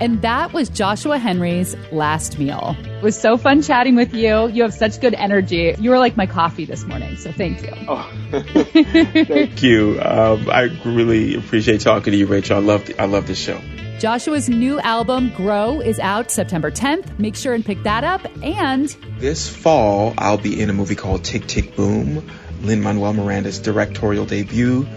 And 0.00 0.22
that 0.22 0.54
was 0.54 0.70
Joshua 0.70 1.18
Henry's 1.18 1.76
last 1.92 2.38
meal. 2.38 2.74
It 2.80 3.02
was 3.02 3.20
so 3.20 3.36
fun 3.36 3.60
chatting 3.60 3.96
with 3.96 4.14
you. 4.14 4.48
You 4.48 4.62
have 4.62 4.72
such 4.72 4.98
good 4.98 5.12
energy. 5.12 5.74
You 5.78 5.90
were 5.90 5.98
like 5.98 6.16
my 6.16 6.24
coffee 6.24 6.64
this 6.64 6.84
morning, 6.84 7.16
so 7.16 7.30
thank 7.32 7.62
you. 7.62 7.72
Oh, 7.86 8.10
thank 8.30 9.62
you. 9.62 10.00
Um, 10.00 10.48
I 10.48 10.70
really 10.86 11.34
appreciate 11.34 11.82
talking 11.82 12.12
to 12.12 12.16
you, 12.16 12.26
Rachel. 12.26 12.56
I 12.56 12.60
love, 12.60 12.90
I 12.98 13.04
love 13.04 13.26
this 13.26 13.38
show. 13.38 13.60
Joshua's 14.00 14.48
new 14.48 14.80
album, 14.80 15.28
Grow, 15.36 15.78
is 15.78 15.98
out 15.98 16.30
September 16.30 16.70
10th. 16.70 17.18
Make 17.18 17.36
sure 17.36 17.52
and 17.52 17.62
pick 17.62 17.82
that 17.82 18.02
up. 18.02 18.26
And 18.42 18.88
This 19.18 19.46
fall, 19.54 20.14
I'll 20.16 20.38
be 20.38 20.58
in 20.58 20.70
a 20.70 20.72
movie 20.72 20.94
called 20.94 21.22
Tick 21.22 21.46
Tick 21.46 21.76
Boom, 21.76 22.26
Lin 22.62 22.80
Manuel 22.82 23.12
Miranda's 23.12 23.58
directorial 23.58 24.24
debut, 24.24 24.88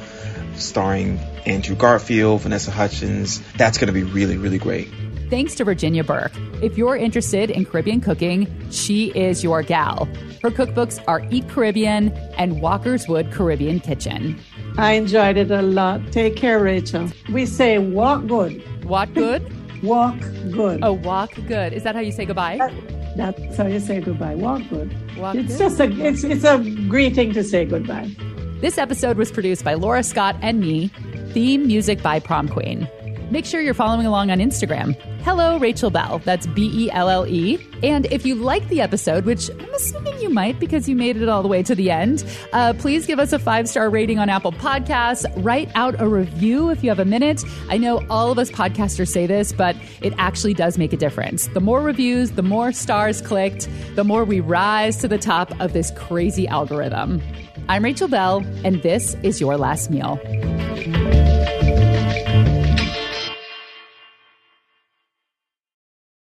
starring 0.56 1.18
Andrew 1.46 1.76
Garfield, 1.76 2.44
Vanessa 2.44 2.72
Hudgens. 2.72 3.42
That's 3.58 3.78
going 3.78 3.88
to 3.88 3.94
be 3.94 4.04
really, 4.04 4.38
really 4.38 4.58
great. 4.58 4.88
thanks 5.30 5.56
to 5.56 5.66
Virginia 5.66 6.04
Burke. 6.04 6.32
If 6.62 6.78
you're 6.78 6.96
interested 6.96 7.50
in 7.50 7.66
Caribbean 7.66 8.00
cooking, 8.00 8.48
she 8.72 9.08
is 9.10 9.44
your 9.44 9.64
gal. 9.64 10.06
Her 10.44 10.52
cookbooks 10.52 11.04
are 11.10 11.28
Eat 11.30 11.50
Caribbean 11.50 12.14
and 12.38 12.62
Walkerswood 12.62 13.34
Caribbean 13.34 13.82
Kitchen. 13.82 14.40
I 14.78 14.94
enjoyed 14.94 15.36
it 15.38 15.52
a 15.52 15.62
lot. 15.62 16.12
Take 16.12 16.36
care, 16.38 16.60
Rachel. 16.64 17.10
We 17.32 17.46
say 17.48 17.80
walk 17.80 18.28
good. 18.28 18.64
What 18.84 19.14
good? 19.14 19.42
Walk 19.84 20.18
good. 20.52 20.80
Oh, 20.84 20.94
walk 20.94 21.34
good. 21.48 21.74
Is 21.74 21.84
that 21.84 21.96
how 21.96 22.02
you 22.02 22.12
say 22.12 22.26
goodbye? 22.26 22.58
That's 23.16 23.58
how 23.58 23.68
you 23.68 23.80
say 23.80 24.00
goodbye. 24.02 24.36
Walk 24.36 24.62
good. 24.70 24.92
Walk 25.18 25.36
it's 25.36 25.54
good. 25.54 25.60
just 25.60 25.80
a 25.80 25.92
it's 26.06 26.24
it's 26.24 26.44
a 26.44 26.58
greeting 26.88 27.34
to 27.34 27.44
say 27.44 27.66
goodbye. 27.66 28.10
This 28.62 28.78
episode 28.78 29.18
was 29.18 29.32
produced 29.32 29.64
by 29.64 29.74
Laura 29.74 30.04
Scott 30.04 30.36
and 30.42 30.60
me. 30.62 30.88
Theme 31.32 31.68
music 31.68 32.02
by 32.02 32.20
Prom 32.20 32.48
Queen. 32.48 32.88
Make 33.34 33.48
sure 33.48 33.62
you're 33.62 33.74
following 33.74 34.06
along 34.06 34.30
on 34.30 34.38
Instagram. 34.38 34.94
Hello, 35.24 35.58
Rachel 35.58 35.90
Belle. 35.90 36.20
That's 36.20 36.46
B 36.46 36.70
E 36.72 36.92
L 36.92 37.10
L 37.10 37.26
E. 37.26 37.58
And 37.82 38.06
if 38.12 38.28
you 38.28 38.36
like 38.36 38.70
the 38.70 38.80
episode, 38.80 39.26
which 39.26 39.50
I'm 39.50 39.74
assuming 39.74 40.22
you 40.22 40.30
might 40.30 40.60
because 40.60 40.88
you 40.88 40.96
made 40.96 41.18
it 41.18 41.28
all 41.28 41.42
the 41.42 41.48
way 41.48 41.64
to 41.64 41.74
the 41.74 41.90
end, 41.90 42.24
uh, 42.54 42.76
please 42.78 43.08
give 43.08 43.18
us 43.18 43.34
a 43.34 43.40
five 43.40 43.68
star 43.68 43.90
rating 43.90 44.20
on 44.20 44.30
Apple 44.30 44.52
Podcasts. 44.52 45.26
Write 45.44 45.72
out 45.74 46.00
a 46.00 46.08
review 46.08 46.70
if 46.70 46.84
you 46.84 46.92
have 46.92 47.00
a 47.00 47.06
minute. 47.06 47.44
I 47.70 47.80
know 47.80 48.06
all 48.08 48.32
of 48.32 48.38
us 48.38 48.52
podcasters 48.52 49.08
say 49.08 49.26
this, 49.26 49.52
but 49.52 49.76
it 50.04 50.14
actually 50.20 50.54
does 50.54 50.78
make 50.78 50.94
a 50.94 50.98
difference. 50.98 51.48
The 51.48 51.60
more 51.60 51.82
reviews, 51.82 52.34
the 52.34 52.44
more 52.44 52.72
stars 52.72 53.20
clicked, 53.20 53.68
the 53.96 54.04
more 54.04 54.26
we 54.26 54.42
rise 54.42 54.98
to 54.98 55.08
the 55.08 55.18
top 55.18 55.60
of 55.60 55.74
this 55.74 55.90
crazy 55.96 56.48
algorithm. 56.48 57.20
I'm 57.68 57.84
Rachel 57.84 58.08
Belle, 58.08 58.46
and 58.64 58.84
this 58.84 59.16
is 59.24 59.42
Your 59.42 59.58
Last 59.58 59.90
Meal. 59.90 60.20